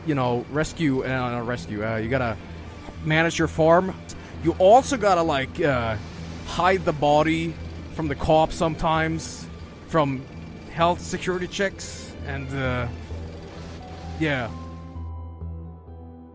you 0.06 0.14
know, 0.14 0.44
rescue 0.50 1.04
uh, 1.04 1.42
rescue. 1.42 1.84
Uh, 1.84 1.96
you 1.96 2.08
gotta 2.08 2.36
manage 3.04 3.38
your 3.38 3.48
farm. 3.48 3.94
You 4.44 4.52
also 4.58 4.96
gotta 4.96 5.22
like 5.22 5.64
uh, 5.64 5.96
hide 6.46 6.84
the 6.84 6.92
body 7.00 7.52
from 7.96 8.08
the 8.08 8.14
cops 8.14 8.54
sometimes, 8.56 9.46
from 9.90 10.18
health 10.74 11.00
security 11.00 11.46
checks, 11.46 12.12
and 12.26 12.46
uh, 12.52 12.88
yeah. 14.20 14.50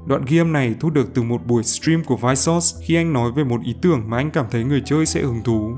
Đoạn 0.08 0.26
ghi 0.28 0.38
âm 0.38 0.54
này 0.54 0.76
thu 0.80 0.90
được 0.90 1.14
từ 1.14 1.24
một 1.24 1.46
buổi 1.46 1.64
stream 1.64 2.04
của 2.04 2.18
Vsauce 2.18 2.78
khi 2.82 2.96
anh 2.96 3.14
nói 3.14 3.32
về 3.32 3.44
một 3.44 3.62
ý 3.64 3.76
tưởng 3.82 4.04
mà 4.10 4.18
anh 4.18 4.32
cảm 4.32 4.46
thấy 4.52 4.64
người 4.64 4.82
chơi 4.86 5.06
sẽ 5.06 5.22
hứng 5.22 5.44
thú. 5.44 5.76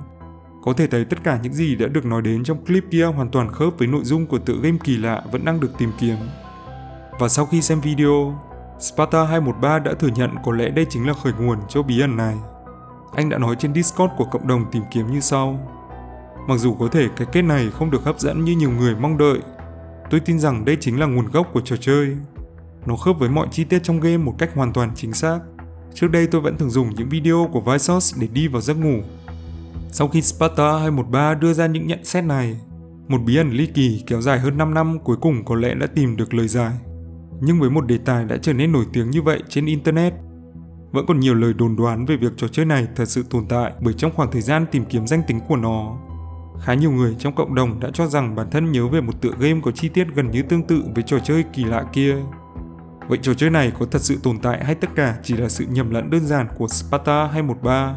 Có 0.62 0.74
thể 0.74 0.88
thấy 0.88 1.06
tất 1.06 1.18
cả 1.24 1.40
những 1.44 1.54
gì 1.54 1.76
đã 1.76 1.88
được 1.88 2.06
nói 2.06 2.22
đến 2.22 2.44
trong 2.44 2.66
clip 2.66 2.84
kia 2.92 3.06
hoàn 3.06 3.30
toàn 3.30 3.52
khớp 3.52 3.74
với 3.78 3.88
nội 3.88 4.04
dung 4.04 4.26
của 4.26 4.40
tựa 4.40 4.58
game 4.62 4.78
kỳ 4.84 4.98
lạ 4.98 5.24
vẫn 5.32 5.46
đang 5.46 5.60
được 5.60 5.72
tìm 5.78 5.92
kiếm. 6.00 6.16
Và 7.20 7.28
sau 7.28 7.46
khi 7.46 7.62
xem 7.62 7.82
video, 7.82 8.40
Sparta 8.80 9.26
213 9.26 9.80
đã 9.80 9.94
thừa 9.94 10.08
nhận 10.08 10.30
có 10.44 10.52
lẽ 10.52 10.70
đây 10.70 10.86
chính 10.90 11.08
là 11.08 11.14
khởi 11.14 11.34
nguồn 11.40 11.58
cho 11.70 11.82
bí 11.82 12.02
ẩn 12.02 12.18
này. 12.18 12.36
Anh 13.16 13.30
đã 13.30 13.38
nói 13.38 13.56
trên 13.60 13.74
Discord 13.74 14.14
của 14.18 14.26
cộng 14.26 14.48
đồng 14.48 14.66
tìm 14.72 14.84
kiếm 14.92 15.12
như 15.12 15.20
sau. 15.20 15.60
Mặc 16.48 16.58
dù 16.58 16.74
có 16.74 16.88
thể 16.88 17.08
cái 17.18 17.28
kết 17.32 17.42
này 17.42 17.70
không 17.74 17.92
được 17.92 18.04
hấp 18.04 18.20
dẫn 18.20 18.46
như 18.46 18.56
nhiều 18.56 18.72
người 18.72 18.96
mong 18.96 19.18
đợi, 19.18 19.40
tôi 20.10 20.20
tin 20.20 20.40
rằng 20.40 20.66
đây 20.66 20.78
chính 20.80 21.00
là 21.00 21.06
nguồn 21.06 21.32
gốc 21.32 21.48
của 21.54 21.62
trò 21.62 21.76
chơi. 21.76 22.18
Nó 22.86 22.96
khớp 22.96 23.20
với 23.20 23.30
mọi 23.30 23.48
chi 23.52 23.64
tiết 23.64 23.84
trong 23.84 24.00
game 24.00 24.18
một 24.18 24.36
cách 24.38 24.50
hoàn 24.56 24.74
toàn 24.74 24.92
chính 24.96 25.14
xác. 25.14 25.40
Trước 25.94 26.08
đây 26.08 26.28
tôi 26.28 26.42
vẫn 26.42 26.58
thường 26.58 26.70
dùng 26.70 26.96
những 26.96 27.10
video 27.10 27.50
của 27.52 27.62
Vsauce 27.62 28.18
để 28.22 28.28
đi 28.34 28.48
vào 28.48 28.62
giấc 28.62 28.78
ngủ. 28.78 29.02
Sau 29.92 30.08
khi 30.08 30.22
Sparta 30.22 30.78
213 30.80 31.34
đưa 31.34 31.54
ra 31.54 31.68
những 31.68 31.88
nhận 31.88 32.06
xét 32.06 32.24
này, 32.24 32.60
một 33.08 33.18
bí 33.26 33.38
ẩn 33.38 33.52
ly 33.52 33.66
kỳ 33.66 34.04
kéo 34.08 34.22
dài 34.22 34.40
hơn 34.40 34.58
5 34.58 34.74
năm 34.74 35.00
cuối 35.00 35.18
cùng 35.22 35.46
có 35.46 35.56
lẽ 35.56 35.74
đã 35.74 35.88
tìm 35.88 36.18
được 36.18 36.34
lời 36.34 36.48
giải. 36.48 36.72
Nhưng 37.42 37.60
với 37.60 37.70
một 37.70 37.88
đề 37.88 37.98
tài 37.98 38.26
đã 38.26 38.38
trở 38.42 38.54
nên 38.54 38.72
nổi 38.72 38.86
tiếng 38.94 39.10
như 39.10 39.22
vậy 39.22 39.44
trên 39.50 39.66
Internet, 39.66 40.14
vẫn 40.92 41.06
còn 41.08 41.20
nhiều 41.20 41.34
lời 41.34 41.54
đồn 41.54 41.76
đoán 41.76 42.06
về 42.06 42.18
việc 42.18 42.32
trò 42.38 42.48
chơi 42.48 42.66
này 42.66 42.88
thật 42.96 43.06
sự 43.06 43.24
tồn 43.30 43.46
tại 43.50 43.72
bởi 43.82 43.94
trong 43.94 44.12
khoảng 44.16 44.32
thời 44.32 44.42
gian 44.42 44.66
tìm 44.72 44.86
kiếm 44.86 45.08
danh 45.08 45.22
tính 45.28 45.40
của 45.48 45.56
nó. 45.56 45.98
Khá 46.62 46.74
nhiều 46.74 46.92
người 46.92 47.16
trong 47.20 47.36
cộng 47.36 47.56
đồng 47.56 47.80
đã 47.80 47.90
cho 47.94 48.08
rằng 48.08 48.36
bản 48.36 48.50
thân 48.52 48.72
nhớ 48.72 48.88
về 48.88 49.02
một 49.02 49.22
tựa 49.22 49.32
game 49.40 49.62
có 49.64 49.72
chi 49.72 49.90
tiết 49.90 50.08
gần 50.16 50.32
như 50.32 50.42
tương 50.42 50.64
tự 50.64 50.84
với 50.96 51.04
trò 51.04 51.20
chơi 51.20 51.44
kỳ 51.54 51.64
lạ 51.64 51.86
kia. 51.94 52.16
Vậy 53.08 53.20
trò 53.22 53.34
chơi 53.34 53.50
này 53.50 53.72
có 53.80 53.86
thật 53.92 54.02
sự 54.02 54.20
tồn 54.24 54.38
tại 54.40 54.66
hay 54.66 54.76
tất 54.76 54.90
cả 54.96 55.16
chỉ 55.24 55.38
là 55.38 55.50
sự 55.50 55.66
nhầm 55.70 55.92
lẫn 55.92 56.10
đơn 56.10 56.26
giản 56.26 56.48
của 56.58 56.68
Sparta 56.68 57.28
213? 57.28 57.96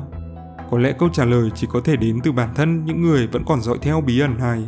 Có 0.70 0.78
lẽ 0.78 0.92
câu 0.98 1.08
trả 1.12 1.24
lời 1.24 1.50
chỉ 1.54 1.66
có 1.70 1.80
thể 1.84 1.96
đến 1.96 2.18
từ 2.24 2.32
bản 2.32 2.54
thân 2.54 2.84
những 2.84 3.02
người 3.02 3.26
vẫn 3.26 3.42
còn 3.46 3.60
dõi 3.60 3.78
theo 3.82 4.00
bí 4.00 4.20
ẩn 4.20 4.38
này. 4.38 4.62